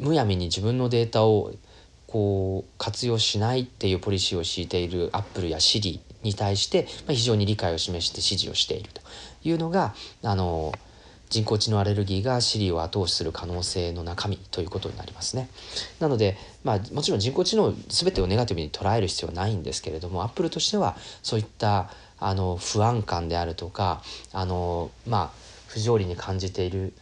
[0.00, 1.52] うむやみに自分のデータを
[2.08, 9.00] こう活用しないっていうポリシーを敷いているアップルやシリに対して、まあ、非常に理解を示して支持をしていると
[9.44, 10.72] いうのがあの
[11.30, 15.48] 人工知能アレルギーがシリを後押しする可能性の中身ということになりますね。
[16.00, 24.02] なので、まあ、もちろん人工知能全てをネガティブに捉える必要はないんですけれどもアップルとしてはそういったあの不安感であるとか
[24.32, 26.92] あの、まあ、不条理に感じている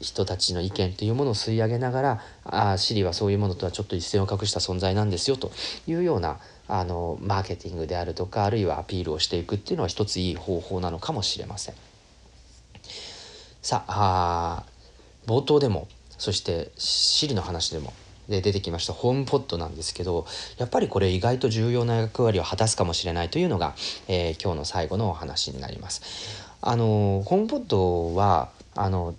[0.00, 5.50] 人たちの意見というものを吸い上げながらあシリはそういうものとはちょっと一線を画した存在なんですよと
[5.86, 11.74] いうようなあのマーケティングであるとかあるいはアピールをしていくっていうのは一ついい方法なのかもしれません。
[13.68, 14.64] さあ
[15.26, 17.92] 冒頭でもそしてシリの話でも
[18.26, 20.24] で出てきましたホームポットなんですけど
[20.56, 23.74] やっぱりこれ意外と重要な役割を果たすかもしれないというのが、
[24.08, 26.00] えー、今日の最後のお話になります。
[26.62, 29.14] あのホームポットはあの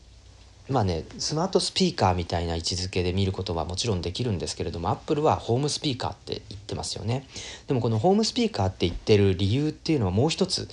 [0.67, 7.27] まあねスマートスピーカーみたいな位置づけで見ることはもちろんできるんですけれどもアップルはホームスピーカーって言ってますよね
[7.67, 10.67] でもこのホームスピーカーって言ってる理由っていうのはもう一つ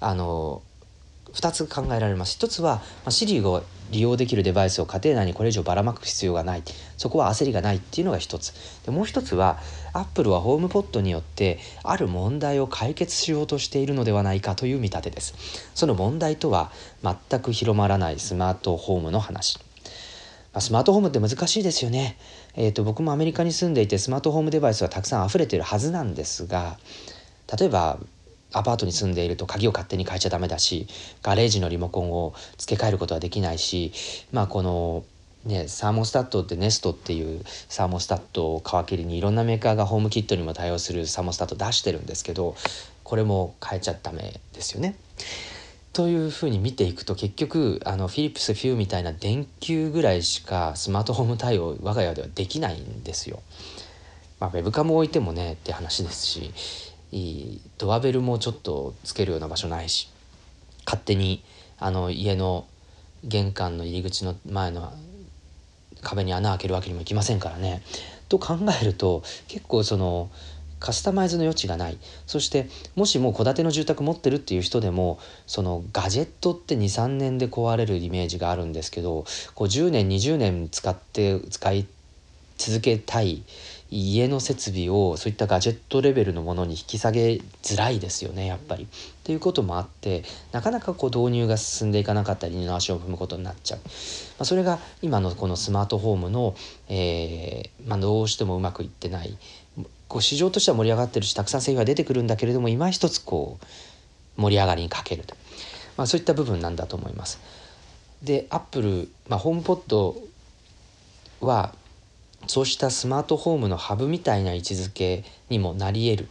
[0.00, 0.62] あの
[1.34, 2.38] 2つ考えられます。
[2.38, 3.62] 1つは、まあ、Siri を
[3.92, 6.62] 利用できるデバイスを家庭内にこれ以上ばらまく必要がない
[6.96, 8.54] そこは焦りがないっていうのが1つ
[8.84, 9.58] でもう1つは
[9.92, 16.72] Apple はホームポットによってある問題を解決しようとしているのではないかという見立てですその問題とは
[17.02, 19.58] 全く広まらないスマートホームの話、
[20.58, 22.16] スマートホームって難しいですよね。
[22.54, 26.78] えーと、僕もアメリカに住んでいてスマートホームデバイスはたくさん溢れてるはずなんですが
[27.58, 27.98] 例えば
[28.52, 30.86] アパートに住んでいると鍵を勝手に変えちゃダメだし
[31.22, 33.92] ガレージのリモコンを付け替えることはできないし
[34.32, 35.04] まあこの
[35.44, 42.54] ね、サーモスタットってネストっていうサーモスタットを皮切りにいろんなメーカーがホームキットにも対応するサーモスタット出してるんですけど
[43.02, 44.94] これも変えちゃダメですよね。
[45.92, 53.42] というふうに見ていくと結局あのフィリップス・フューみたいな電球ぐらいしかスマートフォーム対応我が家ではできないんですよ。
[54.40, 56.52] まあ、ウェブカム置いてもねって話ですし
[57.78, 60.08] ドアベルもちょっとつけるような場所ないし
[60.84, 61.44] 勝手に
[61.78, 62.66] あの家の
[63.24, 64.92] 玄関の入り口の前の
[66.00, 67.82] 壁に穴開けるわけにもいきませんからね。
[68.28, 70.30] と考えると結構その
[70.80, 81.86] カスタマイズの余地がないそしてもしもう戸建ての住宅持ってるっていう人でもそのガジェットって23年で壊れるイメージがあるんですけどこう10年20年使って使い
[82.58, 83.42] 続けたい
[83.94, 88.88] 家の設備をそういったガジェットレベルのものに引き下げづらいですよねやっぱり。
[89.22, 93.84] ということもあってなかなかこう導入が進んでいかなかったり二の足を踏むことになっちゃう、ま
[94.40, 96.56] あ、それが今のこのスマートフォームの、
[96.88, 99.36] えーまあ、どうしてもうまくいってない
[100.08, 103.58] こう市場としては盛り上がってるしたくさん製品が出てくるんだけれども今一つこ
[104.38, 105.36] う盛り上がりに欠けると、
[105.98, 107.38] まあ、そういった部分なんだと思います。
[108.22, 110.16] でアップル、まあ、ホームポット
[111.40, 111.74] は
[112.46, 116.28] そうしたスマートホームのハブみたいな位置づけにもなり得る。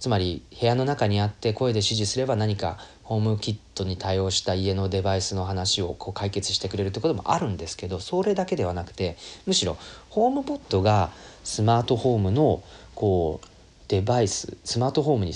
[0.00, 9.76] つまり部屋の中にあって声で指示すれば何かホームキットに対応した家のデバイスの話をこう解決してくれるってこともあるんですけどそれだけではなくてむしろ
[10.08, 11.10] ホームポットが
[11.44, 12.62] スマートホームの
[12.94, 13.46] こう
[13.88, 15.32] デバイススマートホームに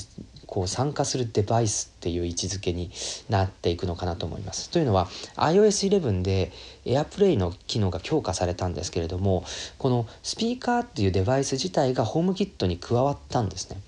[0.55, 2.93] こう参加するデバイスっていう位置づけに
[3.29, 4.71] なっていくのかなと思います。
[4.71, 6.53] というのは iOS11 で
[6.85, 9.45] AirPlay の機能が強化されたんですけれども
[9.79, 13.81] このスピーカーっていうデバイス自体がホームキットに加わったんですね。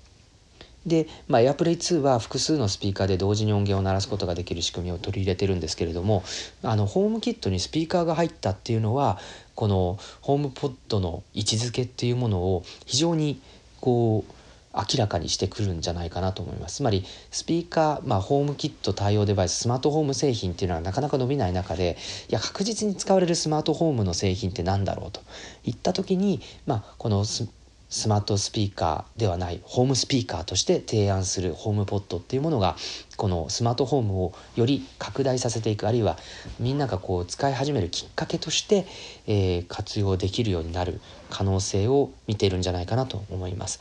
[0.85, 6.25] で、まあ、AirPlay2 は複数のスピーカーで同時に音源を鳴らすことができる仕組みを取り入れてるんですけれども
[6.63, 9.19] あのホームキットにスピーカーが入ったっていうのは
[9.55, 13.39] このホームポットの位置づけっていうものを非常に
[13.79, 14.36] こう
[14.77, 21.97] 明らかにしてくるんじゃないかなと思いますつまりスピーカー、まあ、ホームキット対応デバイススマートホーム製品っていうのはなかなか伸びない中で
[22.29, 25.21] いや確実に使われるスマートホームの製品って何だろうと
[25.63, 27.49] いった時に、まあ、このス
[27.89, 32.75] スマートスピーカーではないホームスピーカーとして提案するホームポットっていうものが
[33.15, 36.17] このスマートホームをより拡大させていくあるいは
[36.59, 38.85] みんながこう使い始めるきっかけとして、
[39.25, 40.99] えー、活用できるようになる
[41.29, 43.79] 可能性を見ているんじゃないかなと思います。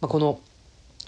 [0.00, 0.40] まあ、この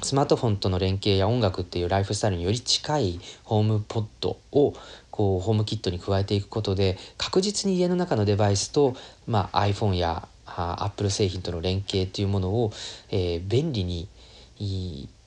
[0.03, 4.75] スマートフォンとの連携や音楽っていうライフスタイルにより近いホームポッドを
[5.11, 8.95] こうホームキットに加えていくことで確実に家の中のデバイスと、
[9.27, 12.73] まあ、iPhone やアップル製品との連携というものを、
[13.11, 14.09] えー、便利に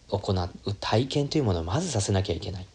[0.10, 2.68] 行う体験というものをまずさせなきゃいけない。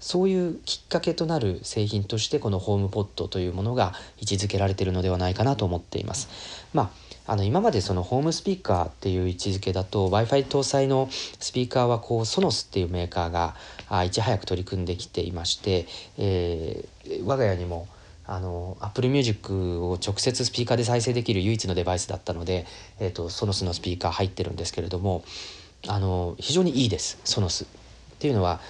[0.00, 6.28] そういうきっかけとなる製品としてこのホームポットというものが位置づけられているのではないかなと思っています。
[6.72, 6.90] ま
[7.26, 13.54] あ、あの今までそのホームスピーカーっていう位置づけだと w i f i 搭載のスピーカーはこうソノスっていうメーカーが
[13.88, 15.86] あいち早く取り組んできていまして、
[16.16, 17.86] えー、我が家にも
[18.26, 22.64] あの Apple Music を直接スピーカーで再生できる唯一のデバイスだったので、
[23.00, 25.24] えーと、ソノスのスピーカー入ってるんですけれども
[25.88, 27.64] あの非常にいいですソノス。
[27.64, 27.66] っ
[28.20, 28.60] ていうのは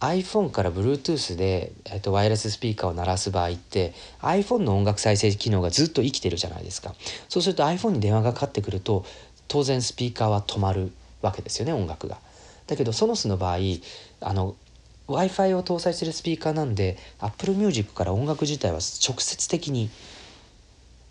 [0.00, 3.92] iPhone から Bluetooth で、えーと、ワイヤレススピーカーを鳴らす場合って
[4.22, 6.94] iPhone の音楽再生機能がずっと生きてるじゃないですか。
[7.28, 9.04] そうすると iPhone に電話がかかってくると
[9.48, 12.18] 当然スピーカーは止まるわけですよね音楽が。
[12.66, 13.58] だけどソノスの場合
[14.20, 14.56] あの
[15.06, 19.90] w i f i を搭載してるスピーカーなんで Apple Music から音楽自体は直接的に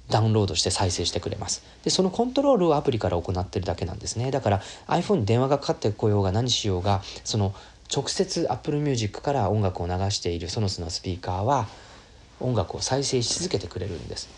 [0.10, 1.64] ダウンロードして再生してくれます。
[1.84, 4.32] でそのコントロールをアプリから行ってるだけなんですね。
[4.32, 7.54] だから iPhone に電話がかかってこようが何しようがその
[7.94, 11.68] 直接 Apple Music から音楽を流しているソノスのスピーカーは
[12.40, 14.30] 音楽を再生し続けてくれるんです。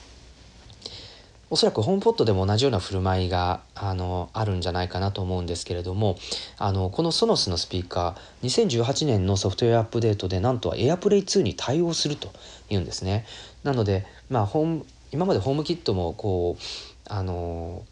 [1.50, 6.18] おそらくホームポットでも同じような振る舞いがあのあるんじゃないかなと思うんですけれども
[6.58, 12.32] あのこのソノスのスピーカー2018年のソフトウェアアップデートでなんと AirPlay2 に対応すると
[12.70, 13.26] いうんですね。
[13.66, 16.64] なので、まあ、ホーム今までホームキットもこう
[17.06, 17.84] あの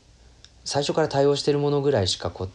[0.64, 2.49] 最初から対応しているものぐらいしかこう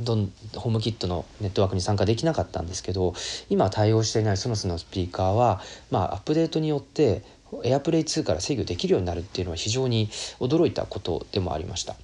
[0.00, 3.14] どんホームキットのネットワークに参加できなかったんですけど
[3.48, 7.22] 今対応していないソノスのスピーカーは、まあ、アップデートによって
[7.62, 10.08] エアプレイ2から制御できるようになるっていうのは非常に
[10.40, 11.98] 驚いたことでもありました、ま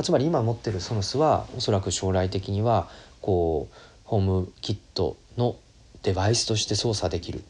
[0.00, 2.88] あ、つまり今持ってるソノスはおそらく将来的には
[3.20, 3.74] こう
[4.04, 5.56] ホームキットの
[6.02, 7.42] デバイスとして操作できる。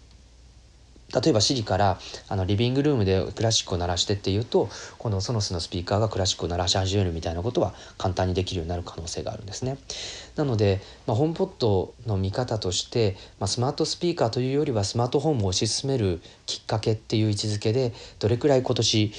[1.15, 1.99] 例えば Siri から
[2.29, 9.79] あのリビングルームでクラシックを鳴らしてっていうとこのソノスのスピーカーがクラシックを鳴らし始めるみたいなことは簡単にできるようになる可能性があるんですね。
[10.37, 19.13] なので、まあ、ホームポットの見方として、まあ、スマートスピーカーというよりはスマートフォンを推し進めるきっかけっていう位置づけでどれくらい今年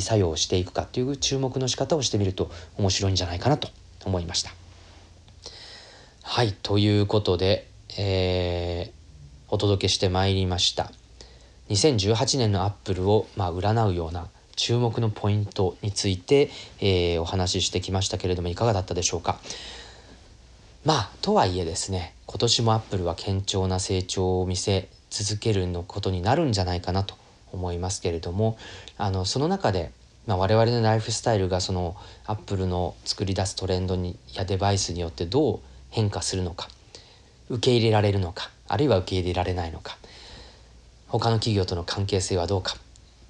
[0.00, 3.68] 作用していくかっていう注目の仕方をしてみると面白いんじゃないかなと
[4.04, 4.52] 思いました。
[6.22, 7.66] はいということで、
[7.98, 8.92] えー、
[9.48, 10.92] お届けしてまいりました。
[11.70, 16.50] 2018年のアップルをまあ占うような注目のポイントについて、
[16.80, 19.38] えー、お話ししてきましたけれどもいかがだったでしょうか？
[20.84, 27.14] まあとはいえですね今年もアップルは堅調な成長を見せ続けるのことになるんじゃないかなと
[27.52, 28.56] 思いますけれども
[28.96, 29.92] あのその中で、
[30.26, 31.96] まあ、我々のライフスタイルがその
[32.26, 35.60] アップルの作り出すトレンドにやデバイスによってどう
[35.90, 36.68] 変化するのか
[37.48, 39.98] 受け入れられるのかあるいは受け入れられないのか
[41.18, 42.76] 他の企業との関係性はどうか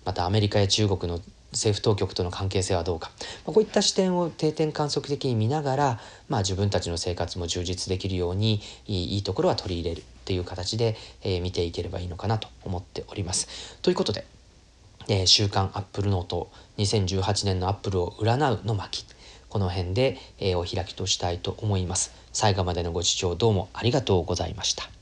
[0.04, 1.20] またアメリカや中国の
[1.52, 3.10] 政府当局との関係性はどうか、
[3.44, 13.78] まあ、こういった視点を定点観測的に見ながら、まあ、自分たちの生活も充実できるようにいいところは取り入れるっていう形で、えー、見ていければいいのかなと思っております。
[13.82, 14.26] ということで、
[15.08, 19.04] えー、週刊アップルノート2018年のアップルを占うの巻
[19.48, 22.12] この辺で、えー、お開きとしたいと思います。
[22.32, 24.99] 最後までのご視聴どうもありがとうございました。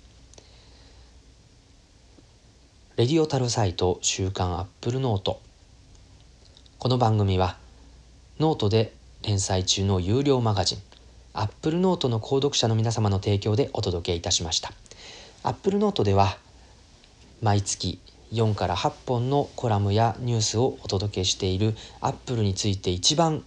[2.99, 5.41] レディオタロサイト週刊アップルノート
[6.81, 7.57] この番組は
[8.41, 8.93] ノートで
[9.23, 10.79] 連載中の有料マガジン
[11.33, 14.73] アップルノートの購読者の皆様の提供でお届けいたしました
[15.45, 16.39] アップルノートでは
[17.41, 18.01] 毎月
[18.33, 23.45] 4から8本のコラムやニュースをお届けしているアップルについて一番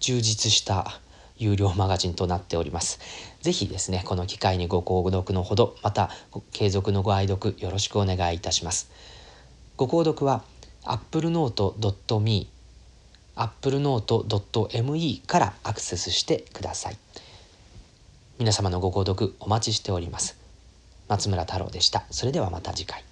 [0.00, 1.00] 充実した
[1.38, 3.00] 有料マガジンとなっております。
[3.42, 6.10] ぜひですね、この機会にご購読のほど、また
[6.52, 8.88] 継続のご愛読よろしくお願いいたします。
[9.76, 10.44] ご購読は
[10.84, 12.46] applenote.me
[13.34, 16.96] applenote.me からアクセスしてください。
[18.38, 20.36] 皆様のご購読お待ちしております。
[21.08, 22.04] 松村太郎でした。
[22.10, 23.11] それではまた次回。